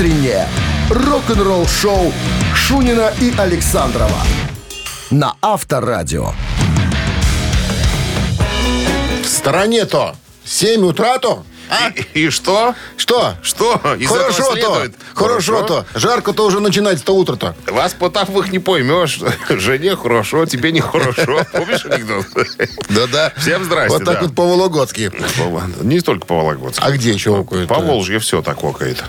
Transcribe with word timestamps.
Утреннее 0.00 0.48
рок-н-ролл-шоу 0.88 2.10
Шунина 2.54 3.12
и 3.20 3.34
Александрова 3.36 4.16
на 5.10 5.34
Авторадио. 5.42 6.32
В 9.22 9.26
стороне-то 9.26 10.16
7 10.46 10.86
утра-то? 10.86 11.44
А? 11.68 11.90
И, 11.90 12.24
и 12.24 12.30
что? 12.30 12.74
Что? 12.96 13.34
Что? 13.42 13.74
Из 13.98 14.10
этого 14.10 14.32
Хорошо-то. 14.32 14.52
следует? 14.52 14.94
Хорошо-то. 15.12 15.86
Жарко-то 15.94 16.46
уже 16.46 16.60
начинается-то 16.60 17.14
утро-то. 17.14 17.54
Вас 17.66 17.92
потапых 17.92 18.50
не 18.50 18.58
поймешь. 18.58 19.20
Жене 19.50 19.96
хорошо, 19.96 20.46
тебе 20.46 20.72
нехорошо. 20.72 21.44
Помнишь 21.52 21.84
анекдот? 21.84 22.24
Да-да. 22.88 23.34
Всем 23.36 23.64
здрасте, 23.64 23.98
Вот 23.98 24.06
так 24.06 24.14
да. 24.14 24.22
вот 24.22 24.34
по-вологодски. 24.34 25.12
Не 25.82 26.00
только 26.00 26.24
по 26.24 26.36
Вологодску. 26.36 26.82
А 26.82 26.90
где 26.90 27.10
еще 27.10 27.36
окует? 27.36 27.68
По 27.68 27.80
Волжье 27.80 28.18
все 28.18 28.40
так 28.40 28.64
окает. 28.64 29.04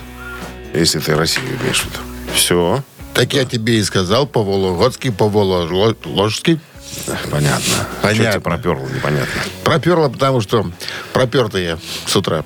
Если 0.72 0.98
ты 1.00 1.14
Россию 1.14 1.58
имеешь 1.60 1.82
в 1.82 1.86
виду. 1.86 1.98
Все. 2.34 2.82
Так 3.14 3.34
я 3.34 3.44
тебе 3.44 3.78
и 3.78 3.82
сказал, 3.82 4.26
по-вологодски, 4.26 5.10
по-воложски. 5.10 6.60
Понятно. 7.30 7.86
Понятно. 8.02 8.14
Что 8.14 8.32
тебя 8.32 8.40
проперло, 8.40 8.86
непонятно. 8.88 9.42
Проперло, 9.64 10.08
потому 10.08 10.40
что 10.40 10.70
пропертый 11.12 11.64
я 11.64 11.78
с 12.06 12.16
утра. 12.16 12.44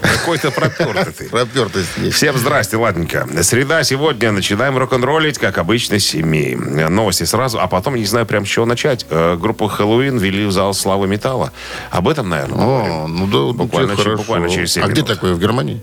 Какой-то 0.00 0.50
пропертый 0.50 1.84
есть. 1.98 2.16
Всем 2.16 2.36
здрасте, 2.36 2.76
ладненько. 2.76 3.26
Среда 3.42 3.82
сегодня. 3.84 4.32
Начинаем 4.32 4.76
рок-н-роллить, 4.78 5.38
как 5.38 5.58
обычно, 5.58 5.98
с 5.98 6.04
семи. 6.04 6.54
Новости 6.56 7.24
сразу, 7.24 7.58
а 7.60 7.66
потом, 7.66 7.94
не 7.96 8.04
знаю, 8.04 8.26
прям 8.26 8.44
с 8.44 8.48
чего 8.48 8.66
начать. 8.66 9.06
Э, 9.10 9.36
Группу 9.36 9.66
Хэллоуин 9.68 10.18
ввели 10.18 10.44
в 10.46 10.52
зал 10.52 10.74
славы 10.74 11.06
металла. 11.06 11.52
Об 11.90 12.08
этом, 12.08 12.28
наверное. 12.28 12.58
О, 12.58 13.06
ну 13.08 13.26
да, 13.26 13.52
Буквально 13.56 13.96
через- 13.96 14.18
буквально 14.18 14.48
через 14.50 14.72
семь 14.72 14.84
А 14.84 14.88
где 14.88 15.02
такое, 15.02 15.34
в 15.34 15.40
Германии? 15.40 15.82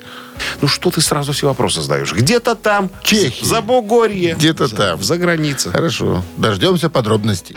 Ну 0.62 0.68
что 0.68 0.90
ты 0.92 1.02
сразу 1.02 1.32
все 1.34 1.48
вопросы 1.48 1.82
задаешь? 1.82 2.14
Где-то 2.14 2.56
там. 2.56 2.90
Чехии. 3.04 3.46
За 3.46 3.62
Бугорье. 3.62 4.34
Где-то 4.36 4.68
там. 4.76 5.02
За 5.04 5.18
границей. 5.18 5.72
Хорошо. 5.72 6.24
Дождемся 6.38 6.90
подробностей. 6.90 7.56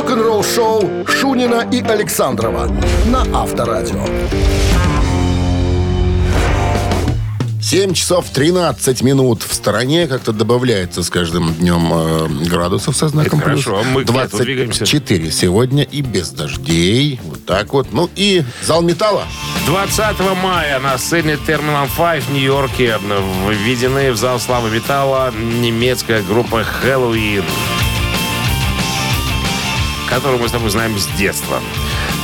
Рок-н-ролл-шоу 0.00 1.04
Шунина 1.06 1.68
и 1.70 1.82
Александрова 1.82 2.74
на 3.04 3.20
Авторадио. 3.38 4.02
7 7.60 7.92
часов 7.92 8.30
13 8.30 9.02
минут 9.02 9.42
в 9.42 9.52
стороне. 9.52 10.06
Как-то 10.06 10.32
добавляется 10.32 11.02
с 11.02 11.10
каждым 11.10 11.52
днем 11.52 11.92
э, 11.92 12.48
градусов 12.48 12.96
со 12.96 13.08
знаком 13.08 13.40
Это 13.40 13.50
плюс. 13.50 13.64
хорошо. 13.64 13.84
Мы 13.90 14.00
лету 14.00 14.38
двигаемся. 14.38 14.78
24 14.86 15.30
сегодня 15.30 15.82
и 15.82 16.00
без 16.00 16.30
дождей. 16.30 17.20
Вот 17.22 17.44
так 17.44 17.74
вот. 17.74 17.88
Ну 17.92 18.08
и 18.16 18.42
зал 18.62 18.80
металла. 18.80 19.24
20 19.66 20.18
мая 20.42 20.80
на 20.80 20.96
сцене 20.96 21.34
Terminal 21.46 21.88
5 21.94 22.24
в 22.24 22.32
Нью-Йорке 22.32 22.98
введены 23.50 24.12
в 24.12 24.16
зал 24.16 24.40
славы 24.40 24.70
металла 24.70 25.30
немецкая 25.60 26.22
группа 26.22 26.64
Хэллоуин, 26.64 27.44
которую 30.10 30.40
мы 30.40 30.48
с 30.48 30.52
тобой 30.52 30.70
знаем 30.70 30.98
с 30.98 31.06
детства. 31.16 31.60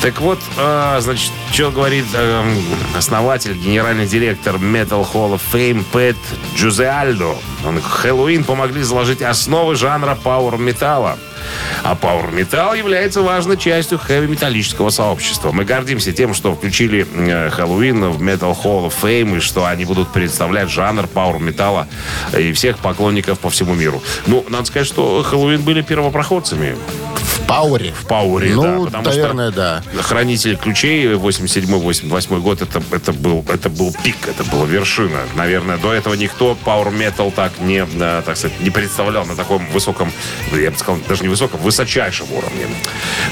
Так 0.02 0.20
вот, 0.20 0.38
э, 0.58 0.98
значит, 1.00 1.30
что 1.52 1.70
говорит 1.70 2.04
э, 2.12 2.54
основатель, 2.96 3.54
генеральный 3.54 4.06
директор 4.06 4.56
Metal 4.56 5.06
Hall 5.10 5.34
of 5.34 5.40
Fame 5.52 5.84
Пэт 5.92 6.16
Джузеальдо. 6.56 7.36
Он 7.64 7.80
Хэллоуин 7.80 8.44
помогли 8.44 8.82
заложить 8.82 9.22
основы 9.22 9.76
жанра 9.76 10.16
пауэр-металла. 10.22 11.16
А 11.82 11.94
пауэр-металл 11.94 12.74
является 12.74 13.22
важной 13.22 13.56
частью 13.56 13.98
хэви-металлического 13.98 14.90
сообщества. 14.90 15.52
Мы 15.52 15.64
гордимся 15.64 16.12
тем, 16.12 16.34
что 16.34 16.54
включили 16.54 17.06
э, 17.12 17.50
Хэллоуин 17.50 18.10
в 18.10 18.22
Metal 18.22 18.56
Hall 18.62 18.86
of 18.86 18.94
Fame, 19.00 19.38
и 19.38 19.40
что 19.40 19.64
они 19.64 19.84
будут 19.84 20.12
представлять 20.12 20.70
жанр 20.70 21.06
пауэр-металла 21.06 21.86
и 22.36 22.52
всех 22.52 22.78
поклонников 22.78 23.38
по 23.38 23.48
всему 23.48 23.74
миру. 23.74 24.02
Ну, 24.26 24.44
надо 24.48 24.66
сказать, 24.66 24.88
что 24.88 25.22
Хэллоуин 25.22 25.62
были 25.62 25.82
первопроходцами 25.82 26.76
В 27.26 27.46
Пауэре. 27.46 27.92
в 27.92 28.06
Пауэре, 28.06 28.54
Ну, 28.54 28.62
да, 28.62 28.84
потому 28.86 29.04
наверное, 29.04 29.50
что 29.52 29.56
да. 29.94 30.02
Хранитель 30.02 30.56
ключей 30.56 31.06
87-88 31.14 32.40
год 32.40 32.62
это, 32.62 32.82
это, 32.90 33.12
был, 33.12 33.44
это 33.48 33.68
был 33.68 33.94
пик, 34.02 34.16
это 34.28 34.44
была 34.44 34.64
вершина. 34.66 35.20
Наверное, 35.34 35.76
до 35.76 35.92
этого 35.92 36.14
никто 36.14 36.56
Power 36.64 36.92
Metal 36.96 37.32
так 37.34 37.52
не, 37.60 37.84
э, 37.86 38.22
так 38.24 38.36
сказать, 38.36 38.58
не 38.60 38.70
представлял 38.70 39.24
на 39.26 39.36
таком 39.36 39.66
высоком, 39.70 40.12
я 40.52 40.70
бы 40.70 40.78
сказал, 40.78 41.00
даже 41.08 41.22
не 41.22 41.28
высоком, 41.28 41.60
высочайшем 41.60 42.26
уровне. 42.32 42.66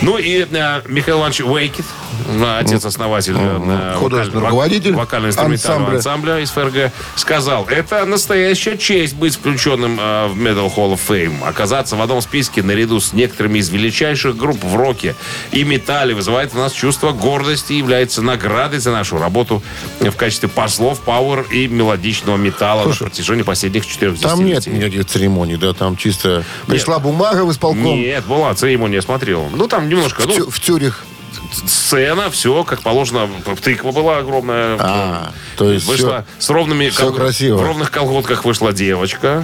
Ну 0.00 0.19
и 0.19 0.47
э, 0.50 0.83
Михаил 0.88 1.19
Иванович 1.19 1.41
Уэйкет, 1.43 1.84
э, 2.28 2.59
отец-основатель 2.60 3.34
э, 3.37 3.94
Художественный 3.99 4.43
вокаль- 4.43 4.50
руководитель 4.50 4.91
вок- 4.93 4.97
вокально-инструментального 4.97 5.94
ансамбля. 5.94 5.97
ансамбля 5.97 6.38
из 6.41 6.50
ФРГ, 6.50 6.93
сказал, 7.16 7.66
это 7.69 8.04
настоящая 8.04 8.77
честь 8.78 9.15
быть 9.15 9.34
включенным 9.34 9.99
э, 10.00 10.27
в 10.28 10.37
Metal 10.38 10.72
Hall 10.75 10.94
of 10.94 11.00
Fame. 11.09 11.47
Оказаться 11.47 11.97
в 11.97 12.03
одном 12.03 12.21
списке 12.21 12.62
наряду 12.62 13.00
с 13.00 13.12
некоторыми 13.12 13.59
из 13.59 13.71
величайших 13.84 14.37
групп 14.37 14.62
в 14.65 14.77
роке 14.77 15.15
и 15.53 15.62
металле 15.65 16.15
вызывает 16.15 16.53
в 16.53 16.56
нас 16.56 16.72
чувство 16.72 17.12
гордости 17.12 17.75
и 17.75 17.78
является 17.78 18.22
наградой 18.22 18.78
за 18.78 18.91
нашу 18.91 19.19
работу 19.19 19.62
в 20.00 20.12
качестве 20.12 20.49
послов 20.49 21.00
пауэр 21.00 21.43
и 21.53 21.69
мелодичного 21.69 22.37
металла 22.37 22.89
на 22.89 22.95
протяжении 22.95 23.43
последних 23.43 23.87
четырех 23.87 24.19
Там 24.21 24.45
нет 24.45 24.67
никаких 24.67 25.05
церемоний, 25.06 25.56
да, 25.56 25.75
там 25.75 25.97
чисто 25.97 26.45
пришла 26.67 26.99
бумага 26.99 27.45
в 27.45 27.53
исполком. 27.53 27.84
Нет, 27.84 28.25
была 28.25 28.55
церемония, 28.55 29.03
смотрел. 29.03 29.49
Ну, 29.53 29.69
там 29.69 29.89
немножко, 29.89 30.22
В, 30.22 30.27
ну, 30.27 30.51
в 30.51 30.61
Тюрих. 30.61 31.05
Сцена, 31.54 32.31
все 32.31 32.65
как 32.65 32.82
положено. 32.82 33.28
Тыква 33.62 33.92
была 33.92 34.19
огромная. 34.19 34.76
А, 34.81 35.32
то 35.56 35.70
есть 35.70 35.87
вышла 35.87 36.25
с 36.38 36.50
ровными 36.50 36.88
всё 36.88 37.12
красиво. 37.12 37.59
в 37.59 37.62
ровных 37.62 37.91
колготках 37.91 38.44
вышла 38.44 38.72
девочка. 38.72 39.42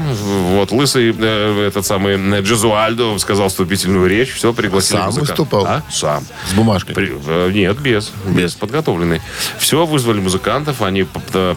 Вот 0.50 0.72
лысый 0.72 1.14
э, 1.16 1.66
этот 1.68 1.86
самый 1.86 2.16
э, 2.16 2.42
Джезуальдо 2.42 3.18
сказал 3.18 3.48
вступительную 3.48 4.06
речь, 4.08 4.32
все 4.32 4.52
пригласили 4.52 4.98
Сам 4.98 5.06
музыканта. 5.06 5.32
выступал? 5.32 5.66
А? 5.66 5.82
Сам. 5.90 6.24
С 6.48 6.52
бумажкой. 6.54 6.94
При- 6.94 7.12
э, 7.26 7.50
нет, 7.52 7.78
без, 7.78 8.12
без 8.26 8.54
подготовленный. 8.54 9.20
Все, 9.58 9.86
вызвали 9.86 10.20
музыкантов, 10.20 10.82
они 10.82 11.06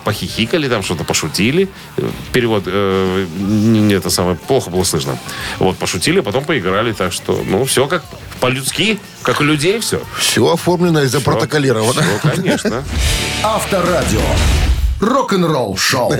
похихикали, 0.04 0.68
там 0.68 0.84
что-то 0.84 1.04
пошутили. 1.04 1.70
Перевод, 2.32 2.64
э, 2.68 3.28
это 3.92 4.10
самое, 4.10 4.36
плохо 4.36 4.70
было 4.70 4.84
слышно. 4.84 5.18
Вот, 5.60 5.78
пошутили, 5.78 6.20
потом 6.20 6.44
поиграли, 6.46 6.92
так 6.92 7.14
что, 7.14 7.42
ну, 7.46 7.66
все 7.66 7.88
как 7.88 8.04
по-людски, 8.36 9.00
как 9.22 9.42
у 9.42 9.44
людей 9.44 9.80
все. 9.80 10.02
Все 10.18 10.52
оформлено 10.52 11.02
и 11.04 11.08
запротоколировано. 11.08 12.02
Все, 12.02 12.30
конечно. 12.30 12.84
Авторадио. 13.44 14.22
Рок-н-ролл 15.00 15.78
шоу. 15.78 16.14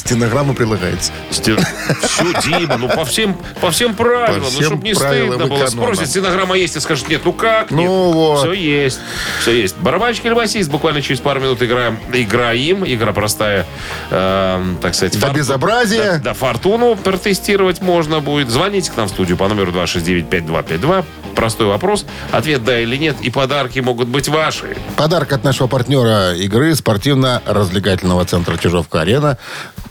Стенограмма 0.00 0.54
прилагается. 0.54 1.12
Сте- 1.30 1.56
Всё, 2.02 2.32
Дима, 2.42 2.76
ну 2.78 2.88
по 2.88 3.04
всем, 3.04 3.36
по 3.60 3.70
всем 3.70 3.94
правилам, 3.94 4.40
По 4.40 4.44
ну 4.44 4.50
всем 4.50 4.64
чтобы 4.64 4.82
не 4.82 4.94
стыдно 4.94 5.36
было. 5.46 5.46
эконома. 5.66 5.66
Спросит, 5.68 6.06
стенограмма 6.08 6.56
есть, 6.56 6.74
и 6.76 6.80
скажет, 6.80 7.08
нет, 7.08 7.20
ну 7.24 7.32
как 7.34 7.70
нет? 7.70 7.86
Ну 7.86 8.12
вот. 8.12 8.38
Все 8.40 8.52
есть, 8.54 8.98
все 9.42 9.52
есть. 9.60 9.76
Барабанщик 9.76 10.24
или 10.24 10.32
басист, 10.34 10.70
буквально 10.70 11.02
через 11.02 11.20
пару 11.20 11.40
минут 11.40 11.62
играем, 11.62 11.98
играем. 12.14 12.84
Игра 12.86 13.12
простая, 13.12 13.66
эм, 14.10 14.78
так 14.80 14.94
сказать. 14.94 15.12
До 15.20 15.26
форту- 15.26 15.36
безобразия. 15.36 16.12
Да, 16.14 16.18
да, 16.18 16.34
фортуну 16.34 16.96
протестировать 16.96 17.82
можно 17.82 18.20
будет. 18.20 18.48
Звоните 18.48 18.90
к 18.90 18.96
нам 18.96 19.06
в 19.06 19.10
студию 19.10 19.36
по 19.36 19.48
номеру 19.48 19.70
269-5252. 19.72 21.04
Простой 21.36 21.66
вопрос. 21.66 22.06
Ответ 22.32 22.64
да 22.64 22.80
или 22.80 22.96
нет. 22.96 23.16
И 23.20 23.30
подарки 23.30 23.78
могут 23.80 24.08
быть 24.08 24.28
ваши. 24.28 24.76
Подарок 24.96 25.32
от 25.32 25.44
нашего 25.44 25.68
партнера 25.68 26.34
игры 26.34 26.74
спортивно-развлекательного 26.74 28.24
центра 28.24 28.56
Чижовка-Арена 28.56 29.38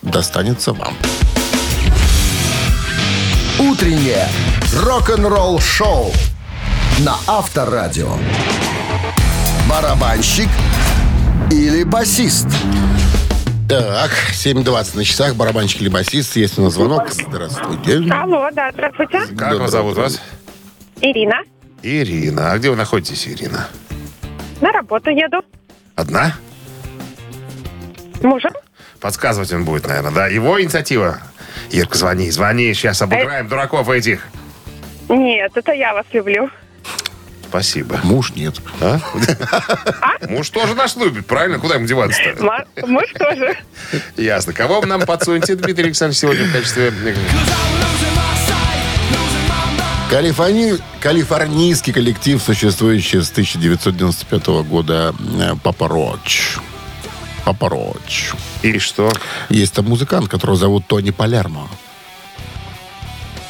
достанется 0.01 0.73
вам. 0.73 0.93
Утреннее 3.59 4.27
рок-н-ролл 4.73 5.59
шоу 5.59 6.11
на 6.99 7.15
Авторадио. 7.27 8.13
Барабанщик 9.69 10.47
или 11.51 11.83
басист? 11.83 12.47
Так, 13.67 14.11
7.20 14.31 14.97
на 14.97 15.03
часах, 15.03 15.35
барабанщик 15.35 15.81
или 15.81 15.89
басист. 15.89 16.35
Есть 16.35 16.57
у 16.57 16.63
нас 16.63 16.73
звонок. 16.73 17.09
Здравствуйте. 17.11 18.01
Алло, 18.11 18.49
да, 18.51 18.71
здравствуйте. 18.71 19.19
Как 19.19 19.37
Доброе 19.37 19.57
вас 19.59 19.71
зовут 19.71 19.97
вас? 19.97 20.21
Ирина. 21.01 21.35
Ирина. 21.83 22.51
А 22.51 22.57
где 22.57 22.69
вы 22.69 22.75
находитесь, 22.75 23.27
Ирина? 23.27 23.67
На 24.61 24.71
работу 24.71 25.09
еду. 25.09 25.41
Одна? 25.95 26.33
Мужем? 28.23 28.51
Подсказывать 28.99 29.51
он 29.53 29.63
будет, 29.65 29.87
наверное, 29.87 30.11
да? 30.11 30.27
Его 30.27 30.61
инициатива? 30.61 31.19
Ирка, 31.71 31.97
звони, 31.97 32.29
звони, 32.31 32.73
сейчас 32.73 33.01
обыграем 33.01 33.47
дураков 33.47 33.89
этих. 33.89 34.27
Нет, 35.07 35.51
это 35.55 35.71
я 35.71 35.93
вас 35.93 36.05
люблю. 36.11 36.49
Спасибо. 37.47 37.99
Муж 38.03 38.33
нет. 38.35 38.55
А? 38.79 38.99
Муж 40.27 40.49
тоже 40.51 40.75
нас 40.75 40.95
любит, 40.97 41.25
правильно? 41.25 41.57
Куда 41.57 41.75
ему 41.75 41.87
деваться-то? 41.87 42.43
Ма- 42.43 42.65
Муж 42.85 43.05
тоже. 43.17 43.57
Ясно. 44.17 44.53
Кого 44.53 44.81
вы 44.81 44.85
нам 44.87 45.01
подсунете, 45.01 45.55
Дмитрий 45.55 45.85
Александрович, 45.85 46.19
сегодня 46.19 46.45
в 46.45 46.53
качестве... 46.53 46.93
Калифорни- 50.11 50.79
Калифорнийский 51.01 51.93
коллектив, 51.93 52.41
существующий 52.41 53.21
с 53.21 53.31
1995 53.31 54.47
года, 54.67 55.13
э, 55.39 55.53
Папа 55.63 55.87
Роч. 55.87 56.57
Папа 57.45 57.69
Роч. 57.69 58.31
И 58.61 58.77
что? 58.79 59.11
Есть 59.49 59.73
там 59.73 59.85
музыкант, 59.85 60.27
которого 60.29 60.57
зовут 60.57 60.85
Тони 60.87 61.11
Палермо. 61.11 61.67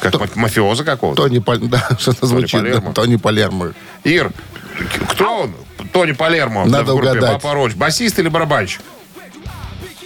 Как 0.00 0.18
ма- 0.18 0.28
мафиоза 0.34 0.84
какого-то? 0.84 1.22
Тони 1.22 1.38
Палермо, 1.38 1.68
да, 1.68 1.88
что-то 1.98 2.26
звучит. 2.26 2.52
да, 2.52 2.58
Палермо. 2.68 2.92
Тони 2.94 3.16
Палермо. 3.16 3.72
Ир, 4.04 4.32
кто 5.10 5.42
он? 5.42 5.54
Тони 5.92 6.12
Палермо 6.12 6.64
Надо 6.64 6.92
в 6.92 6.96
группе 6.96 7.10
угадать. 7.12 7.42
Папа 7.42 7.54
Роч. 7.54 7.74
Басист 7.74 8.18
или 8.18 8.28
барабанщик? 8.28 8.80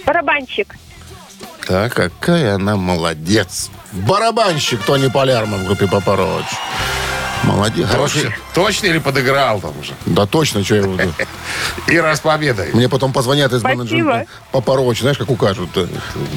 Барабанщик. 0.05 0.75
Так. 1.67 1.93
Какая 1.93 2.55
она 2.55 2.75
молодец. 2.75 3.69
Барабанщик 3.91 4.83
Тони 4.83 5.07
Палермо 5.09 5.57
в 5.57 5.65
группе 5.65 5.87
Папа 5.87 6.15
Роч. 6.15 6.45
Молодец. 7.45 7.87
Точно, 7.89 8.33
точно 8.53 8.87
или 8.87 8.97
подыграл 8.97 9.59
там 9.59 9.73
уже? 9.79 9.93
Да 10.05 10.25
точно, 10.25 10.63
что 10.63 10.75
я 10.75 10.83
буду. 10.83 11.03
Ира 11.87 12.15
с 12.15 12.19
победой. 12.19 12.71
Мне 12.73 12.89
потом 12.89 13.13
позвонят 13.13 13.53
из 13.53 13.63
менеджмента. 13.63 14.25
Папа 14.51 14.75
Роч, 14.75 15.01
знаешь, 15.01 15.17
как 15.17 15.29
укажут. 15.29 15.69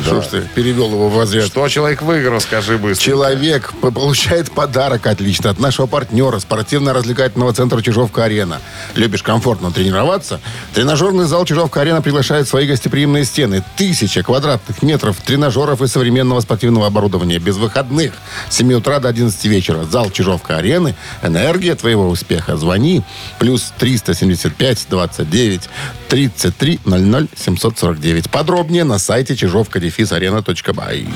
Что 0.02 0.22
ж 0.22 0.26
ты, 0.26 0.40
перевел 0.54 0.90
его 0.90 1.08
в 1.08 1.18
разряд. 1.18 1.46
Что 1.46 1.68
человек 1.68 2.02
выиграл, 2.02 2.40
скажи 2.40 2.76
быстро. 2.78 3.02
Человек 3.04 3.72
получает 3.80 4.50
подарок 4.52 5.06
отлично 5.06 5.50
от 5.50 5.58
нашего 5.58 5.86
партнера 5.86 6.38
спортивно-развлекательного 6.38 7.52
центра 7.54 7.80
«Чижовка-арена». 7.80 8.60
Любишь 8.94 9.22
комфортно 9.22 9.70
тренироваться? 9.70 10.40
Тренажерный 10.74 11.24
зал 11.24 11.44
«Чижовка-арена» 11.44 12.02
приглашает 12.02 12.46
в 12.46 12.50
свои 12.50 12.66
гостеприимные 12.66 13.24
стены. 13.24 13.64
Тысяча 13.76 14.22
квадратных 14.22 14.82
метров 14.82 15.16
тренажеров 15.16 15.80
и 15.82 15.86
современного 15.86 16.40
спортивного 16.40 16.86
оборудования. 16.86 17.38
Без 17.38 17.56
выходных. 17.56 18.12
С 18.50 18.56
7 18.56 18.72
утра 18.74 18.98
до 18.98 19.08
11 19.08 19.44
вечера. 19.46 19.84
Зал 19.84 20.10
«Чижовка-арены». 20.10 20.94
Энергия 21.22 21.74
твоего 21.74 22.08
успеха. 22.08 22.56
Звони. 22.56 23.02
Плюс 23.38 23.72
375 23.78 24.86
29 24.90 25.68
33 26.08 26.80
00 26.84 27.28
749. 27.36 28.30
Подробнее 28.30 28.84
на 28.84 28.98
сайте 28.98 29.36
чижовка-арена.бай. 29.36 31.06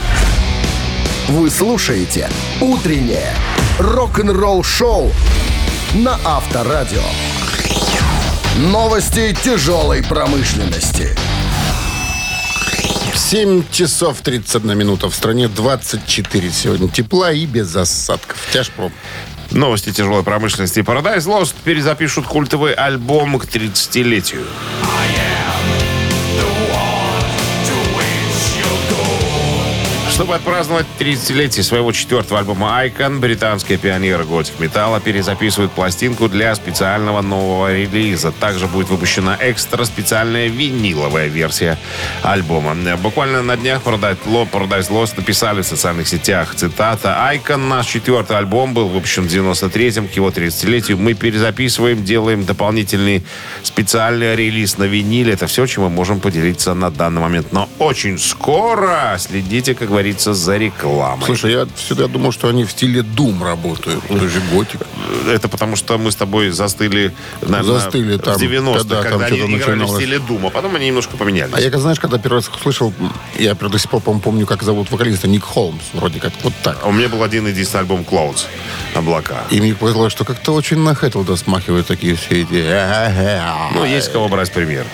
Вы 1.28 1.50
слушаете 1.50 2.28
«Утреннее 2.60 3.34
рок-н-ролл-шоу» 3.78 5.12
на 5.94 6.18
Авторадио. 6.24 7.02
Новости 8.58 9.34
тяжелой 9.42 10.02
промышленности. 10.02 11.16
7 13.14 13.64
часов 13.70 14.20
31 14.20 14.76
минута. 14.76 15.08
В 15.08 15.14
стране 15.14 15.48
24 15.48 16.50
сегодня. 16.50 16.88
Тепла 16.88 17.32
и 17.32 17.46
без 17.46 17.74
осадков. 17.74 18.36
Тяжко. 18.52 18.92
Новости 19.54 19.92
тяжелой 19.92 20.22
промышленности. 20.22 20.80
Paradise 20.80 21.26
Lost 21.26 21.54
перезапишут 21.64 22.26
культовый 22.26 22.72
альбом 22.72 23.38
к 23.38 23.44
30-летию. 23.44 24.44
Чтобы 30.12 30.34
отпраздновать 30.34 30.84
30-летие 30.98 31.62
своего 31.62 31.90
четвертого 31.90 32.38
альбома 32.40 32.84
«Icon», 32.84 33.18
британские 33.18 33.78
пионеры 33.78 34.24
готик 34.24 34.60
металла 34.60 35.00
перезаписывают 35.00 35.72
пластинку 35.72 36.28
для 36.28 36.54
специального 36.54 37.22
нового 37.22 37.72
релиза. 37.74 38.30
Также 38.30 38.66
будет 38.66 38.90
выпущена 38.90 39.38
экстра 39.40 39.84
специальная 39.86 40.48
виниловая 40.48 41.28
версия 41.28 41.78
альбома. 42.22 42.76
Буквально 42.98 43.42
на 43.42 43.56
днях 43.56 43.80
Paradise 43.82 44.18
Lo- 44.26 44.46
Paradise 44.48 44.90
Lost 44.90 45.14
написали 45.16 45.62
в 45.62 45.66
социальных 45.66 46.06
сетях, 46.06 46.54
цитата, 46.54 47.16
«Icon, 47.32 47.66
наш 47.68 47.86
четвертый 47.86 48.36
альбом, 48.36 48.74
был 48.74 48.88
выпущен 48.88 49.26
в 49.26 49.32
93-м, 49.32 50.08
к 50.08 50.12
его 50.12 50.28
30-летию. 50.28 50.98
Мы 50.98 51.14
перезаписываем, 51.14 52.04
делаем 52.04 52.44
дополнительный 52.44 53.24
специальный 53.62 54.36
релиз 54.36 54.76
на 54.76 54.84
виниле. 54.84 55.32
Это 55.32 55.46
все, 55.46 55.66
чем 55.66 55.84
мы 55.84 55.88
можем 55.90 56.20
поделиться 56.20 56.74
на 56.74 56.90
данный 56.90 57.22
момент. 57.22 57.50
Но 57.50 57.66
очень 57.78 58.18
скоро 58.18 59.16
следите, 59.18 59.74
как 59.74 59.88
говорится, 59.88 60.01
за 60.34 60.56
рекламой. 60.56 61.24
Слушай, 61.26 61.52
я 61.52 61.66
всегда 61.76 62.06
думал, 62.08 62.32
что 62.32 62.48
они 62.48 62.64
в 62.64 62.70
стиле 62.70 63.00
Doom 63.00 63.42
работают. 63.42 64.02
Это 64.08 64.28
же 64.28 64.40
готика. 64.52 64.86
Это 65.28 65.48
потому 65.48 65.76
что 65.76 65.98
мы 65.98 66.10
с 66.10 66.16
тобой 66.16 66.50
застыли, 66.50 67.12
наверное, 67.40 67.80
Застыли 67.80 68.16
там, 68.18 68.34
в 68.36 68.42
90-х, 68.42 69.02
когда 69.02 69.02
когда, 69.02 69.26
они 69.26 69.36
играли 69.36 69.56
в 69.56 69.66
начиналось. 69.66 70.02
стиле 70.02 70.18
Дума. 70.18 70.50
Потом 70.50 70.74
они 70.76 70.86
немножко 70.86 71.16
поменялись. 71.16 71.52
А 71.54 71.60
я, 71.60 71.70
как 71.70 71.80
знаешь, 71.80 72.00
когда 72.00 72.18
первый 72.18 72.36
раз 72.36 72.48
услышал, 72.48 72.92
я 73.38 73.54
до 73.54 73.78
сих 73.78 73.90
пор, 73.90 74.00
по-моему, 74.00 74.22
помню, 74.22 74.46
как 74.46 74.62
зовут 74.62 74.90
вокалиста. 74.90 75.28
Ник 75.28 75.44
Холмс, 75.44 75.82
вроде 75.92 76.20
как. 76.20 76.32
Вот 76.42 76.52
так. 76.62 76.78
А 76.82 76.88
У 76.88 76.92
меня 76.92 77.08
был 77.08 77.22
один 77.22 77.46
единственный 77.46 77.80
альбом 77.80 78.04
Clouds. 78.08 78.46
Облака. 78.94 79.44
И 79.50 79.60
мне 79.60 79.74
показалось, 79.74 80.12
что 80.12 80.24
как-то 80.24 80.52
очень 80.52 80.78
на 80.78 80.94
Хэтлда 80.94 81.36
смахивают 81.36 81.86
такие 81.86 82.14
все 82.14 82.42
эти... 82.42 83.72
Ну, 83.74 83.84
есть 83.84 84.12
кого 84.12 84.28
брать 84.28 84.52
пример. 84.52 84.84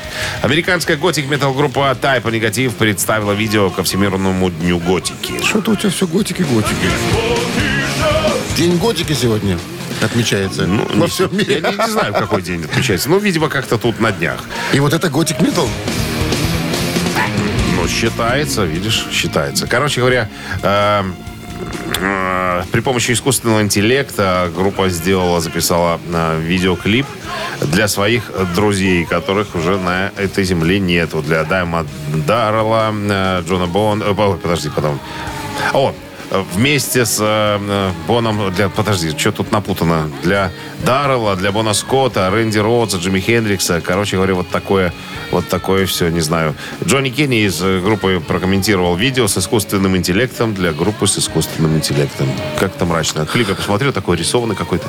Американская 0.43 0.97
готик-метал 0.97 1.53
группа 1.55 1.97
Type 2.01 2.23
Negative 2.25 2.71
представила 2.71 3.33
видео 3.33 3.71
ко 3.71 3.83
Всемирному 3.83 4.51
дню 4.51 4.79
готики. 4.79 4.98
Что-то 5.45 5.71
у 5.73 5.77
тебя 5.77 5.91
все 5.91 6.07
готики-готики. 6.07 6.75
День 8.57 8.77
готики 8.79 9.13
сегодня 9.13 9.59
отмечается 10.03 10.67
Ну, 10.67 10.85
во 10.95 11.05
не- 11.05 11.07
всем 11.07 11.37
мире. 11.37 11.61
Я 11.63 11.71
не, 11.71 11.77
не 11.77 11.91
знаю, 11.91 12.13
в 12.13 12.19
какой 12.19 12.43
день 12.43 12.65
отмечается. 12.65 13.09
Ну, 13.09 13.19
видимо, 13.19 13.49
как-то 13.49 13.79
тут 13.79 14.01
на 14.01 14.11
днях. 14.13 14.41
И 14.73 14.81
вот 14.81 14.93
это 14.93 15.09
готик 15.09 15.41
метал. 15.41 15.69
Ну, 17.77 17.89
считается, 17.89 18.65
видишь, 18.65 19.07
считается. 19.13 19.67
Короче 19.67 20.01
говоря, 20.01 20.29
э, 20.63 21.05
при 22.71 22.81
помощи 22.81 23.13
искусственного 23.13 23.63
интеллекта 23.63 24.51
группа 24.55 24.89
сделала, 24.89 25.41
записала 25.41 26.01
э, 26.13 26.41
видеоклип 26.41 27.07
для 27.61 27.89
своих 27.89 28.31
друзей, 28.55 29.05
которых 29.05 29.55
уже 29.55 29.79
на 29.79 30.13
этой 30.17 30.45
земле 30.45 30.79
нету. 30.79 31.23
Для 31.23 31.45
Дайма 31.45 31.87
Даррелла, 32.27 32.93
э, 32.93 33.43
Джона 33.47 33.69
э, 34.05 34.15
ой, 34.17 34.39
подожди, 34.39 34.71
потом. 34.75 35.01
О, 35.73 35.91
э, 35.91 36.08
вместе 36.31 37.05
с 37.07 37.19
э, 37.21 37.59
э, 37.61 37.91
Боном... 38.07 38.53
Для, 38.53 38.69
подожди, 38.69 39.17
что 39.17 39.33
тут 39.33 39.53
напутано? 39.53 40.11
Для 40.23 40.51
Даррелла, 40.85 41.37
для 41.37 41.53
Бона 41.53 41.75
Скотта, 41.75 42.31
Рэнди 42.31 42.59
Роудса, 42.59 42.99
Джимми 42.99 43.21
Хендрикса. 43.21 43.81
Короче 43.81 44.17
говоря, 44.17 44.35
вот 44.35 44.49
такое, 44.51 44.93
вот 45.31 45.49
такое 45.49 45.87
все, 45.87 46.09
не 46.09 46.21
знаю. 46.21 46.55
Джонни 46.85 47.11
Кенни 47.11 47.45
из 47.45 47.61
э, 47.63 47.81
группы 47.81 48.23
прокомментировал 48.27 48.97
видео 48.97 49.27
с 49.27 49.39
искусственным 49.39 49.97
интеллектом 49.97 50.55
для 50.55 50.73
группы 50.73 51.07
с 51.07 51.19
искусственным 51.19 51.77
интеллектом. 51.77 52.29
Как-то 52.59 52.85
мрачно. 52.85 53.27
Клип 53.27 53.49
я 53.49 53.55
посмотрел, 53.55 53.93
такой 53.93 54.17
рисованный 54.17 54.55
какой-то. 54.55 54.87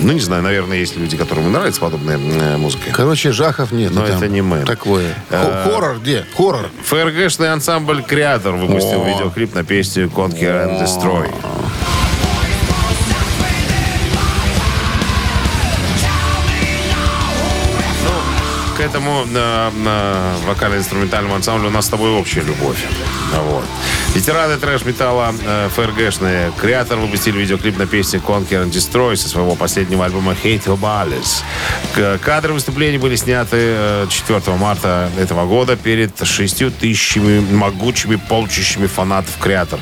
Ну, 0.00 0.12
не 0.12 0.20
знаю, 0.20 0.42
наверное, 0.42 0.78
есть 0.78 0.96
люди, 0.96 1.16
которым 1.16 1.52
нравится 1.52 1.80
подобная 1.80 2.18
э, 2.18 2.56
музыка. 2.56 2.90
Короче, 2.92 3.32
жахов 3.32 3.72
нет. 3.72 3.92
Но 3.92 4.04
это 4.04 4.28
не 4.28 4.42
мы. 4.42 4.64
Такое. 4.64 5.14
Хо- 5.30 5.62
Хоррор 5.64 5.98
где? 5.98 6.26
Хоррор. 6.36 6.68
ФРГшный 6.84 7.52
ансамбль 7.52 8.02
«Креатор» 8.02 8.54
выпустил 8.54 9.04
видеоклип 9.04 9.54
на 9.54 9.64
песню 9.64 10.06
«Conquer 10.08 10.55
and 10.58 10.78
Destroy». 10.78 11.75
Этому 18.86 19.24
э, 19.34 19.70
э, 19.74 20.34
вокально-инструментальному 20.46 21.34
ансамблю 21.34 21.68
у 21.68 21.70
нас 21.70 21.86
с 21.86 21.88
тобой 21.88 22.10
общая 22.10 22.42
любовь. 22.42 22.78
Вот. 23.34 23.64
Ветераны 24.14 24.56
трэш-металла 24.56 25.34
э, 25.44 25.68
ФРГшные 25.74 26.52
«Креатор» 26.58 26.98
выпустили 26.98 27.38
видеоклип 27.38 27.76
на 27.78 27.86
песню 27.86 28.20
«Conquer 28.26 28.64
and 28.64 28.70
Destroy» 28.70 29.16
со 29.16 29.28
своего 29.28 29.54
последнего 29.56 30.04
альбома 30.04 30.32
«Hate 30.42 30.64
Your 30.66 30.78
Balance». 30.78 31.42
К- 31.94 32.18
Кадры 32.24 32.52
выступлений 32.54 32.98
были 32.98 33.16
сняты 33.16 33.56
э, 33.58 34.06
4 34.08 34.40
марта 34.56 35.10
этого 35.18 35.46
года 35.46 35.76
перед 35.76 36.12
6 36.26 36.78
тысячами 36.78 37.40
могучими 37.40 38.16
полчищами 38.16 38.86
фанатов 38.86 39.36
«Креатор». 39.40 39.80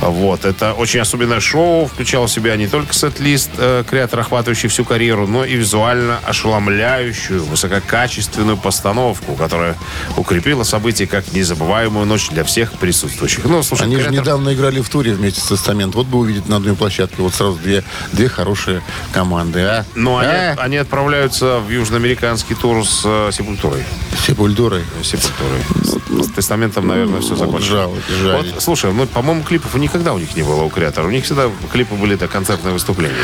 Вот. 0.00 0.44
Это 0.44 0.72
очень 0.72 1.00
особенное 1.00 1.40
шоу. 1.40 1.86
Включало 1.86 2.26
в 2.26 2.30
себя 2.30 2.56
не 2.56 2.66
только 2.66 2.94
сет-лист 2.94 3.50
э, 3.58 3.84
«Креатор», 3.88 4.20
охватывающий 4.20 4.68
всю 4.68 4.84
карьеру, 4.84 5.26
но 5.26 5.44
и 5.44 5.54
визуально 5.54 6.18
ошеломляющую, 6.26 7.44
высококачественную 7.44 8.37
постановку, 8.56 9.34
которая 9.34 9.76
укрепила 10.16 10.62
событие 10.64 11.06
как 11.08 11.32
незабываемую 11.32 12.06
ночь 12.06 12.28
для 12.30 12.44
всех 12.44 12.72
присутствующих. 12.72 13.44
Ну, 13.44 13.62
слушай, 13.62 13.82
Они 13.82 13.96
же 13.96 14.02
«Креатор» 14.02 14.20
недавно 14.20 14.54
играли 14.54 14.80
в 14.80 14.88
туре 14.88 15.12
вместе 15.12 15.40
с 15.40 15.44
Тестамент. 15.44 15.94
Вот 15.94 16.06
бы 16.06 16.18
увидеть 16.18 16.48
на 16.48 16.56
одной 16.56 16.74
площадке 16.74 17.22
вот 17.22 17.34
сразу 17.34 17.56
две, 17.58 17.84
две 18.12 18.28
хорошие 18.28 18.82
команды, 19.12 19.60
а? 19.60 19.84
Они, 19.94 20.06
А? 20.06 20.56
они 20.58 20.76
отправляются 20.76 21.58
в 21.60 21.70
южноамериканский 21.70 22.54
тур 22.54 22.84
с 22.86 23.02
э, 23.04 23.30
Сепультурой. 23.32 23.84
Сепультурой. 24.26 24.84
Сепультурой. 25.02 25.62
С, 25.82 26.26
с 26.26 26.32
тестаментом, 26.32 26.86
наверное, 26.86 27.20
все 27.20 27.36
закончилось. 27.36 27.66
жалко, 27.68 27.96
жаль. 28.22 28.36
Вот, 28.52 28.62
слушай, 28.62 28.92
ну, 28.92 29.06
по-моему, 29.06 29.42
клипов 29.42 29.74
никогда 29.74 30.12
у 30.12 30.18
них 30.18 30.34
не 30.36 30.42
было 30.42 30.62
у 30.62 30.68
креатора. 30.70 31.06
У 31.06 31.10
них 31.10 31.24
всегда 31.24 31.50
клипы 31.72 31.94
были 31.94 32.14
это 32.14 32.28
концертные 32.28 32.72
выступления. 32.72 33.14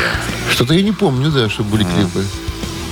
Что-то 0.49 0.73
я 0.73 0.81
не 0.81 0.91
помню, 0.91 1.31
да, 1.31 1.49
что 1.49 1.63
были 1.63 1.83
клипы. 1.83 2.23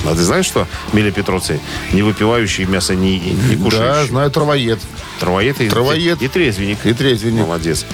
А 0.05 0.13
ты 0.15 0.21
знаешь, 0.23 0.45
что 0.45 0.67
Миля 0.91 1.11
Петроци, 1.11 1.59
не 1.93 2.01
выпивающий 2.01 2.65
мясо 2.65 2.93
не, 2.95 3.19
не 3.19 3.55
Да, 3.55 3.63
кушающий? 3.63 4.09
знаю, 4.09 4.31
травоед. 4.31 4.79
Травоед 5.19 5.61
и, 5.61 5.69
Травоед. 5.69 6.21
и 6.21 6.27
трезвенник. 6.27 6.85
И 6.85 6.93
трезвенник. 6.93 7.41
Молодец. 7.45 7.85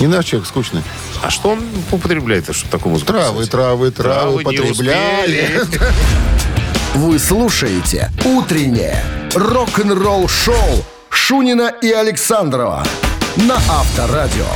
Не 0.00 0.06
наш 0.06 0.24
человек 0.24 0.48
скучный. 0.48 0.82
А 1.22 1.30
что 1.30 1.50
он 1.50 1.60
употребляет, 1.90 2.44
чтобы 2.54 2.70
такую 2.72 2.92
музыку 2.94 3.12
Травы, 3.12 3.46
травы, 3.46 3.90
травы 3.90 4.38
не 4.38 4.44
потребляли. 4.44 5.60
Вы 6.94 7.18
слушаете 7.18 8.10
«Утреннее 8.24 9.02
Рок-н-ролл 9.34 10.28
шоу 10.28 10.84
Шунина 11.10 11.72
и 11.82 11.90
Александрова 11.90 12.84
на 13.36 13.56
Авторадио. 13.56 14.46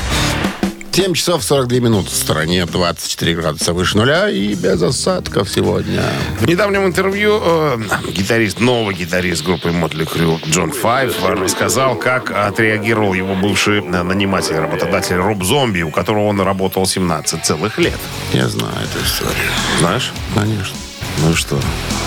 7 0.96 1.12
часов 1.12 1.44
42 1.44 1.80
минуты. 1.80 2.08
В 2.08 2.14
стороне 2.14 2.64
24 2.64 3.34
градуса 3.34 3.74
выше 3.74 3.98
нуля 3.98 4.30
и 4.30 4.54
без 4.54 4.80
осадков 4.80 5.50
сегодня. 5.50 6.02
В 6.40 6.46
недавнем 6.46 6.86
интервью 6.86 7.38
э, 7.44 7.78
гитарист, 8.12 8.60
новый 8.60 8.94
гитарист 8.94 9.44
группы 9.44 9.72
Мотли 9.72 10.06
Крю 10.06 10.40
Джон 10.48 10.72
Файв 10.72 11.22
рассказал, 11.22 11.96
как 11.96 12.30
отреагировал 12.30 13.12
его 13.12 13.34
бывший 13.34 13.80
э, 13.80 14.02
наниматель, 14.02 14.56
работодатель 14.56 15.16
Роб 15.16 15.44
Зомби, 15.44 15.82
у 15.82 15.90
которого 15.90 16.28
он 16.28 16.40
работал 16.40 16.86
17 16.86 17.44
целых 17.44 17.76
лет. 17.76 18.00
Я 18.32 18.48
знаю 18.48 18.72
эту 18.72 19.04
историю. 19.04 19.50
Знаешь? 19.80 20.12
Конечно. 20.34 20.76
Ну 21.18 21.32
и 21.32 21.34
что? 21.34 21.60